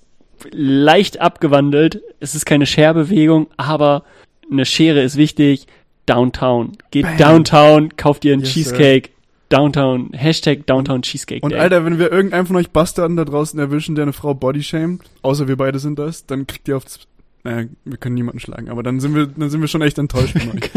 [0.51, 2.01] leicht abgewandelt.
[2.19, 4.03] Es ist keine Scherbewegung, aber
[4.51, 5.67] eine Schere ist wichtig.
[6.05, 6.73] Downtown.
[6.91, 7.17] Geht Bam.
[7.17, 9.09] Downtown, kauft ihr einen Yes, Cheesecake.
[9.49, 10.11] Downtown.
[10.13, 11.59] Hashtag Downtown Cheesecake Und Day.
[11.59, 15.47] Alter, wenn wir irgendeinen von euch Bastarden da draußen erwischen, der eine Frau bodyshamed, außer
[15.47, 17.07] wir beide sind das, dann kriegt ihr aufs,
[17.43, 20.37] naja, wir können niemanden schlagen, aber dann sind wir, dann sind wir schon echt enttäuscht
[20.39, 20.69] von euch.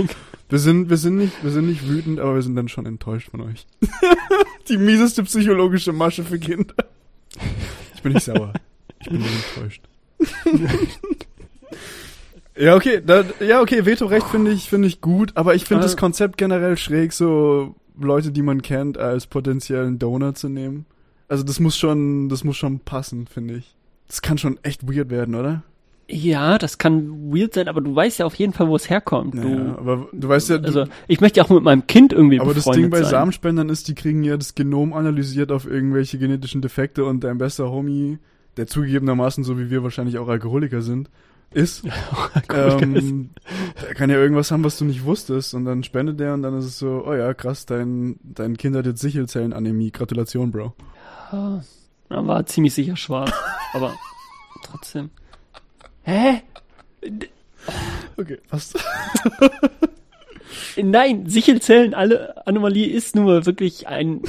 [0.48, 3.30] Wir sind, wir sind nicht, wir sind nicht wütend, aber wir sind dann schon enttäuscht
[3.30, 3.66] von euch.
[4.68, 6.74] Die mieseste psychologische Masche für Kinder.
[7.94, 8.52] Ich bin nicht sauer.
[9.00, 9.82] Ich bin nur enttäuscht.
[12.56, 15.86] ja, okay, da, ja, okay, Vetorecht finde ich, finde ich gut, aber ich finde Äh.
[15.86, 20.86] das Konzept generell schräg, so Leute, die man kennt, als potenziellen Donor zu nehmen.
[21.28, 23.74] Also das muss schon, das muss schon passen, finde ich.
[24.06, 25.62] Das kann schon echt weird werden, oder?
[26.08, 29.34] Ja, das kann weird sein, aber du weißt ja auf jeden Fall, wo es herkommt.
[29.34, 32.12] Ja, Du, aber du weißt ja, du, also ich möchte ja auch mit meinem Kind
[32.12, 33.10] irgendwie aber das Ding bei sein.
[33.10, 37.70] Samenspendern ist, die kriegen ja das Genom analysiert auf irgendwelche genetischen Defekte und dein bester
[37.70, 38.18] Homie,
[38.56, 41.10] der zugegebenermaßen, so wie wir wahrscheinlich auch Alkoholiker sind,
[41.50, 41.84] ist,
[42.54, 43.30] ähm,
[43.82, 46.56] der kann ja irgendwas haben, was du nicht wusstest und dann spendet der und dann
[46.56, 50.74] ist es so, oh ja, krass, dein, dein Kind hat jetzt Sichelzellenanämie, Gratulation, Bro.
[51.32, 51.60] Ja,
[52.08, 53.32] war ziemlich sicher schwarz,
[53.72, 53.92] aber
[54.62, 55.10] trotzdem.
[56.06, 56.40] Hä?
[58.16, 58.78] Okay, passt.
[60.76, 64.22] Nein, Sichelzellen, alle Anomalie ist nur wirklich ein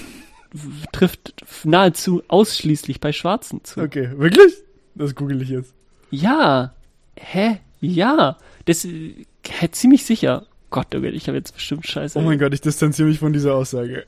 [0.92, 3.82] trifft nahezu ausschließlich bei Schwarzen zu.
[3.82, 4.54] Okay, wirklich?
[4.96, 5.76] Das google ich jetzt.
[6.10, 6.74] Ja.
[7.16, 7.60] Hä?
[7.80, 8.38] Ja.
[8.66, 10.48] Das hä, ziemlich sicher.
[10.72, 12.18] Gott, oh Gott, ich habe jetzt bestimmt Scheiße.
[12.18, 14.06] Oh mein Gott, ich distanziere mich von dieser Aussage.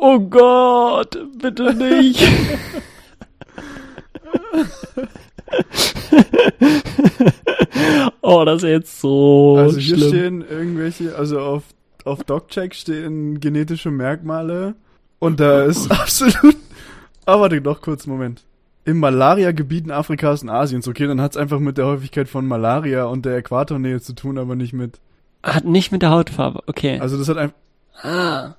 [0.00, 2.20] Oh Gott, bitte nicht.
[8.20, 10.08] oh, das ist jetzt so Also hier schlimm.
[10.08, 11.64] stehen irgendwelche, also auf,
[12.04, 14.74] auf DocCheck stehen genetische Merkmale
[15.18, 16.56] und da ist absolut.
[17.24, 18.44] Aber warte doch kurz, Moment.
[18.84, 23.26] In Malaria-Gebieten Afrikas und Asiens, okay, dann hat's einfach mit der Häufigkeit von Malaria und
[23.26, 25.00] der Äquatornähe zu tun, aber nicht mit.
[25.42, 27.00] Hat nicht mit der Hautfarbe, okay.
[27.00, 27.56] Also das hat einfach.
[28.02, 28.54] ah.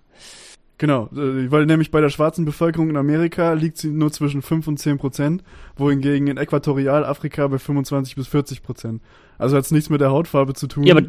[0.80, 4.68] Genau, äh, weil nämlich bei der schwarzen Bevölkerung in Amerika liegt sie nur zwischen 5
[4.68, 5.44] und 10 Prozent,
[5.76, 9.02] wohingegen in Äquatorialafrika bei 25 bis 40 Prozent.
[9.40, 10.84] Also hat's nichts mit der Hautfarbe zu tun.
[10.84, 11.06] Ja, aber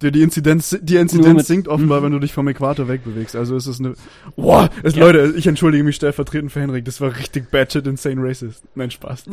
[0.00, 2.04] Die, die Inzidenz, die Inzidenz sinkt offenbar, Mhm.
[2.06, 3.36] wenn du dich vom Äquator wegbewegst.
[3.36, 3.92] Also ist es eine.
[4.34, 5.04] Boah, es, Ja.
[5.06, 6.84] Leute, ich entschuldige mich stellvertretend für Henrik.
[6.86, 8.64] Das war richtig batshit insane racist.
[8.74, 9.26] Nein, Spaß.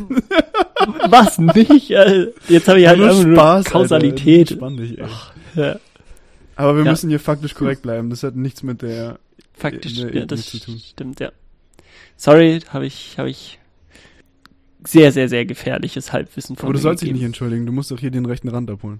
[1.09, 1.89] was nicht?
[1.91, 4.61] Äh, Jetzt habe ich halt Nur Spaß, Kausalität.
[4.61, 4.75] Alter.
[4.77, 5.07] Dich, ey.
[5.55, 5.75] Ja,
[6.55, 6.91] Aber wir Ja.
[6.91, 8.09] müssen hier faktisch korrekt bleiben.
[8.09, 9.17] Das hat nichts mit der.
[9.53, 10.79] Faktisch, in der ja, das zu tun.
[10.79, 11.31] stimmt, ja.
[12.15, 13.59] Sorry, habe ich, habe ich
[14.85, 17.65] sehr, sehr, sehr gefährliches Halbwissen von Aber du sollst dich nicht entschuldigen.
[17.65, 18.99] Du musst doch hier den rechten Rand abholen.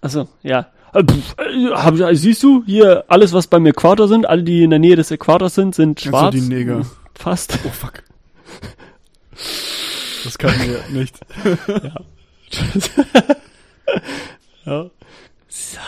[0.00, 0.72] Achso, ja.
[0.94, 4.70] Äh, pff, äh, hab, siehst du, hier alles, was beim Äquator sind, alle, die in
[4.70, 6.34] der Nähe des Äquators sind, sind du schwarz.
[6.34, 6.84] die Neger?
[7.14, 7.58] Fast.
[7.64, 8.02] Oh fuck.
[10.24, 11.18] Das kann mir nicht.
[14.64, 14.90] ja.
[15.54, 15.78] So,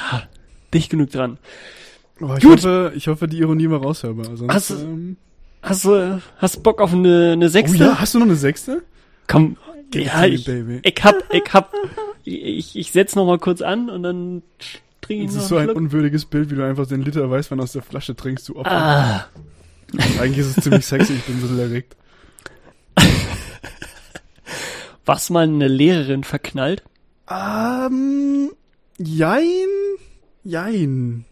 [0.75, 1.39] dicht genug dran.
[2.21, 2.59] Oh, ich, Gut.
[2.59, 4.37] hoffe, ich hoffe, die Ironie war raushörbar.
[4.37, 5.17] Sonst, Hast du- ähm,
[5.63, 7.79] Hast du, hast Bock auf eine, eine oh sechste?
[7.79, 8.83] ja, hast du noch eine sechste?
[9.27, 9.57] Komm,
[9.91, 10.81] Give it ja, ich, baby.
[10.83, 11.73] ich hab, ich hab,
[12.25, 14.43] ich, ich setz noch mal kurz an und dann
[15.01, 15.77] trinke ich Das noch ist so ein Schluck.
[15.79, 18.71] unwürdiges Bild, wie du einfach den Liter Weißwein aus der Flasche trinkst, du Opfer.
[18.73, 19.27] Ah,
[20.21, 21.97] Eigentlich ist es ziemlich sexy, ich bin ein bisschen erregt.
[25.07, 26.83] was mal eine Lehrerin verknallt?
[27.31, 28.51] Ähm,
[28.99, 29.47] jein,
[30.45, 31.25] jein,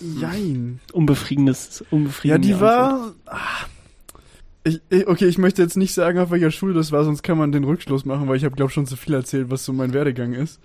[0.00, 0.80] jein.
[0.92, 3.38] Unbefriedigendes, Ja, unbefriedigende die war, ah,
[4.64, 7.38] ich, ich, okay, ich möchte jetzt nicht sagen, auf welcher Schule das war, sonst kann
[7.38, 9.92] man den Rückschluss machen, weil ich habe, glaube schon zu viel erzählt, was so mein
[9.94, 10.60] Werdegang ist.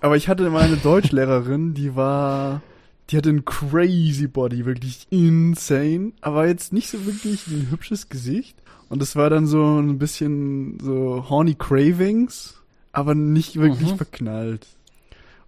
[0.00, 2.62] Aber ich hatte mal eine Deutschlehrerin, die war,
[3.10, 8.56] die hatte einen crazy Body, wirklich insane, aber jetzt nicht so wirklich ein hübsches Gesicht.
[8.88, 12.54] Und es war dann so ein bisschen so horny Cravings,
[12.92, 13.96] aber nicht wirklich Mhm.
[13.98, 14.66] verknallt.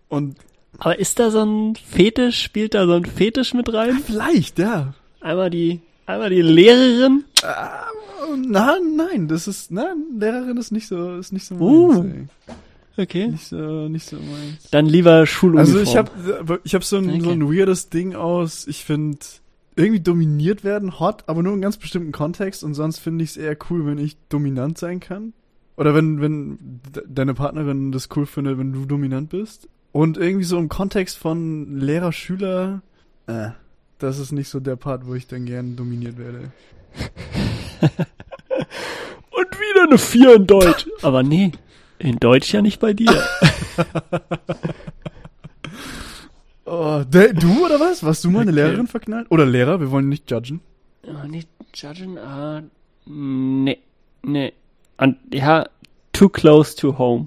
[0.08, 0.36] Und
[0.78, 3.98] Aber ist da so ein Fetisch, spielt da so ein Fetisch mit rein?
[4.04, 4.94] vielleicht, ja.
[5.20, 7.24] Einmal die, einmal die Lehrerin.
[7.42, 7.86] Ah,
[8.46, 12.02] na, nein, das ist, nein, Lehrerin ist nicht so, ist nicht so Uh.
[12.02, 12.14] meins,
[12.46, 12.54] ey.
[13.04, 13.28] Okay.
[13.28, 14.68] Nicht so, nicht so meins.
[14.70, 15.76] Dann lieber Schuluniform.
[15.76, 17.32] Also ich habe ich hab so, ein, so Okay.
[17.32, 19.18] ein weirdes Ding aus, ich finde
[19.76, 23.36] irgendwie dominiert werden hot, aber nur in ganz bestimmten Kontext und sonst finde ich es
[23.38, 25.32] eher cool, wenn ich dominant sein kann.
[25.76, 29.68] Oder wenn, wenn de- deine Partnerin das cool findet, wenn du dominant bist.
[29.92, 32.82] Und irgendwie so im Kontext von Lehrer, Schüler,
[33.26, 33.50] äh,
[33.98, 36.52] das ist nicht so der Part, wo ich dann gern dominiert werde.
[39.30, 40.86] Und wieder eine 4 in Deutsch.
[41.02, 41.52] Aber nee,
[41.98, 43.12] in Deutsch ja nicht bei dir.
[46.72, 48.04] Oh, der, du oder was?
[48.04, 48.60] Warst du mal eine Okay.
[48.60, 49.26] Lehrerin verknallt?
[49.30, 49.80] Oder Lehrer?
[49.80, 50.60] Wir wollen nicht judgen.
[51.04, 52.62] oh, nicht judgen, ah,
[53.06, 53.78] nee,
[54.22, 54.52] nee.
[54.96, 55.68] Und ja,
[56.12, 57.26] too close to home.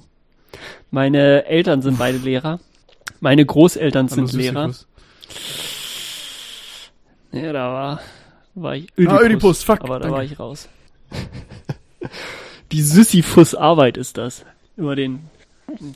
[0.92, 2.60] Meine Eltern sind beide Lehrer.
[3.20, 4.72] Meine Großeltern sind Hallo, Lehrer.
[7.32, 8.00] Ja, da war,
[8.56, 10.16] war ich Ah, Ödipus, fuck, aber da danke.
[10.18, 10.70] war ich raus.
[12.72, 14.46] Die Sisyphus-Arbeit ist das.
[14.78, 15.20] Über den,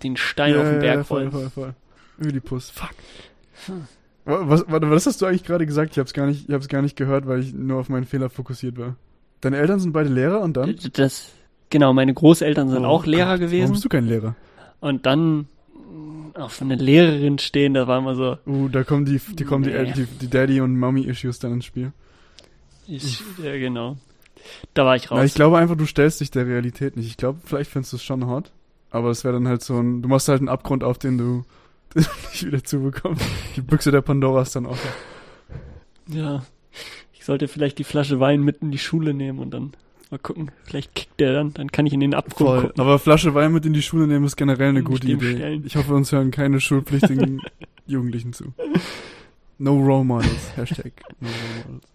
[0.03, 1.32] den Stein auf den Berg voll, rollen.
[1.32, 1.74] voll, voll.
[2.20, 2.93] Ödipus, fuck.
[4.26, 5.91] Wa- Was, warte, was hast du eigentlich gerade gesagt?
[5.93, 8.30] Ich hab's gar nicht, ich hab's gar nicht gehört, weil ich nur auf meinen Fehler
[8.30, 8.95] fokussiert war.
[9.41, 10.76] Deine Eltern sind beide Lehrer und dann?
[10.93, 11.30] Das,
[11.70, 13.64] genau, meine Großeltern sind Oh auch Lehrer Gott, gewesen.
[13.64, 14.36] Warum bist du kein Lehrer?
[14.80, 15.47] Und dann
[16.36, 19.63] mh, auf eine Lehrerin stehen, da war immer so, Uh, da kommen die, die kommen
[19.63, 19.93] die, Nee.
[19.93, 21.91] Die, die Daddy und Mommy Issues dann ins Spiel.
[22.88, 23.97] ich, ja genau.
[24.73, 25.17] Da war ich raus.
[25.19, 27.07] Na, ich glaube einfach, du stellst dich der Realität nicht.
[27.07, 28.51] Ich glaube, vielleicht findest du es schon hot,
[28.91, 31.43] aber es wäre dann halt so ein, du machst halt einen Abgrund auf, den du
[31.95, 33.25] den du nicht wieder zubekommst.
[33.55, 34.78] Die Büchse der Pandora ist dann auch.
[36.07, 36.43] ja.
[37.13, 39.73] Ich sollte vielleicht die Flasche Wein mit in die Schule nehmen und dann
[40.12, 40.51] mal gucken.
[40.64, 42.62] Vielleicht kickt der dann, dann kann ich in den Abgrund Voll.
[42.62, 42.82] gucken.
[42.82, 45.36] Aber Flasche Wein mit in die Schule nehmen ist generell eine gute Idee.
[45.36, 45.64] stellen.
[45.66, 47.41] Ich hoffe, uns hören keine schulpflichtigen
[47.88, 48.53] Jugendlichen zu.
[49.60, 50.51] No Role Models.
[50.55, 51.88] Hashtag No Role Models.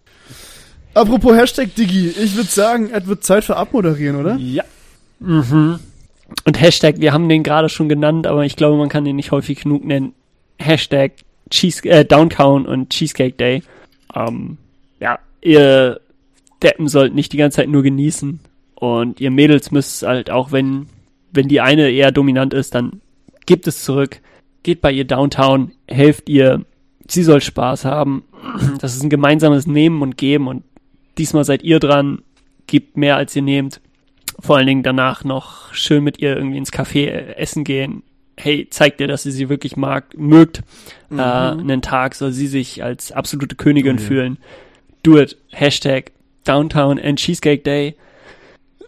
[0.95, 4.35] Apropos Hashtag Digi, ich würde sagen, es wird Zeit für Abmoderieren, oder?
[4.35, 4.63] Ja.
[5.19, 5.79] Mhm.
[6.45, 9.31] Und Hashtag, wir haben den gerade schon genannt, aber ich glaube, man kann den nicht
[9.31, 10.13] häufig genug nennen.
[10.59, 11.13] Hashtag
[11.49, 13.63] Cheese, äh, Downtown und Cheesecake Day.
[14.15, 14.57] Ähm,
[14.99, 15.99] ja, ihr
[16.63, 18.39] Deppen sollt nicht die ganze Zeit nur genießen.
[18.75, 20.87] Und ihr Mädels müsst halt auch, wenn,
[21.31, 23.01] wenn die eine eher dominant ist, dann
[23.45, 24.19] gebt es zurück.
[24.63, 26.65] Geht bei ihr Downtown, helft ihr.
[27.07, 28.23] Sie soll Spaß haben.
[28.79, 30.63] Das ist ein gemeinsames Nehmen und Geben und
[31.17, 32.21] diesmal seid ihr dran.
[32.67, 33.79] Gebt mehr als ihr nehmt
[34.39, 38.03] vor allen Dingen danach noch schön mit ihr irgendwie ins Café äh, essen gehen.
[38.35, 40.63] Hey, zeigt ihr, dass ihr sie wirklich mag, mögt.
[41.09, 41.19] Mhm.
[41.19, 44.03] Äh, einen Tag soll sie sich als absolute Königin ja.
[44.03, 44.37] fühlen.
[45.03, 45.37] Do it.
[45.51, 46.11] Hashtag
[46.43, 47.95] Downtown and Cheesecake Day.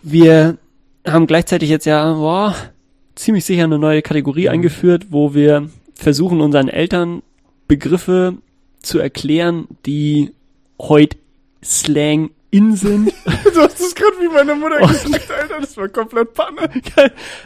[0.02, 0.58] Wir
[1.08, 2.56] haben gleichzeitig jetzt ja, boah,
[3.16, 4.50] ziemlich sicher eine neue Kategorie Mhm.
[4.50, 7.22] eingeführt, wo wir versuchen, unseren Eltern
[7.68, 8.38] Begriffe
[8.82, 10.32] zu erklären, die
[10.80, 11.18] heute
[11.64, 13.12] Slang in sind.
[13.54, 14.88] Du hast es gerade wie meine Mutter Oh.
[14.88, 16.70] gesagt, Alter, das war komplett Panne.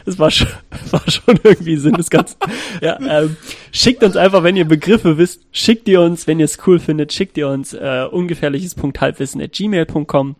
[0.04, 0.48] Das war schon,
[0.90, 2.36] war schon irgendwie Sinn des Ganzen.
[2.80, 3.36] Ja, ähm,
[3.72, 7.12] schickt uns einfach, wenn ihr Begriffe wisst, schickt ihr uns, wenn ihr es cool findet,
[7.12, 10.34] schickt ihr uns äh, ungefährliches.halbwissen at gmail.com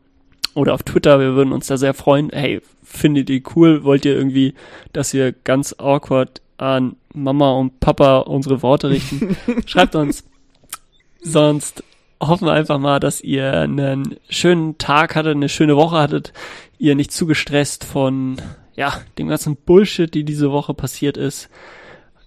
[0.55, 2.31] oder auf Twitter, wir würden uns da sehr freuen.
[2.31, 3.85] Hey, findet ihr cool?
[3.85, 4.55] Wollt ihr irgendwie,
[4.93, 9.37] dass wir ganz awkward an Mama und Papa unsere Worte richten?
[9.67, 10.25] Schreibt uns.
[11.23, 11.85] Sonst
[12.21, 16.33] hoffen wir einfach mal, dass ihr einen schönen Tag hattet, eine schöne Woche hattet,
[16.79, 18.37] ihr nicht zu gestresst von
[18.77, 21.51] ja, dem ganzen Bullshit, die diese Woche passiert ist,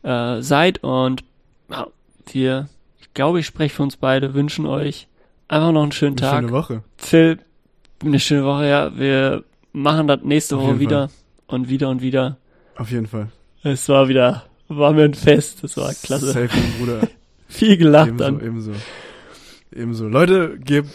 [0.04, 1.24] äh, seid und
[1.70, 1.88] ja,
[2.32, 2.68] wir,
[3.00, 5.08] ich glaube, ich spreche für uns beide, wünschen euch
[5.48, 6.40] einfach noch einen schönen Eine Tag.
[6.42, 6.84] schöne Woche.
[6.98, 7.40] Phil,
[8.04, 8.98] eine schöne Woche, ja.
[8.98, 11.10] Wir machen das nächste Auf Woche wieder
[11.48, 12.38] und wieder und wieder.
[12.76, 13.30] Auf jeden Fall.
[13.64, 16.28] Es war wieder, war mir ein Fest, das war klasse.
[16.32, 16.50] Safe,
[16.80, 17.08] Bruder.
[17.48, 18.42] Viel gelacht Ebenso, dann.
[18.42, 18.72] ebenso.
[19.76, 20.08] Ebenso.
[20.08, 20.90] Leute, gebt,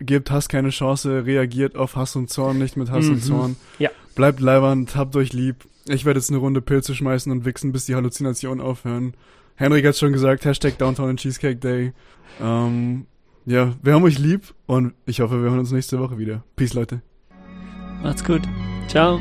[0.00, 3.12] gebt Hass keine Chance, reagiert auf Hass und Zorn, nicht mit Hass Mhm.
[3.12, 3.56] und Zorn.
[3.78, 3.90] Ja.
[4.14, 5.56] Bleibt leibernd, habt euch lieb.
[5.88, 9.14] Ich werde jetzt eine Runde Pilze schmeißen und wichsen, bis die Halluzinationen aufhören.
[9.54, 11.92] Henrik hat schon gesagt, Hashtag Downtown and Cheesecake Day.
[12.42, 13.06] Ähm,
[13.46, 16.42] ja, wir haben euch lieb und ich hoffe, wir hören uns nächste Woche wieder.
[16.56, 17.00] Peace, Leute.
[18.02, 18.42] Macht's gut.
[18.88, 19.20] Ciao.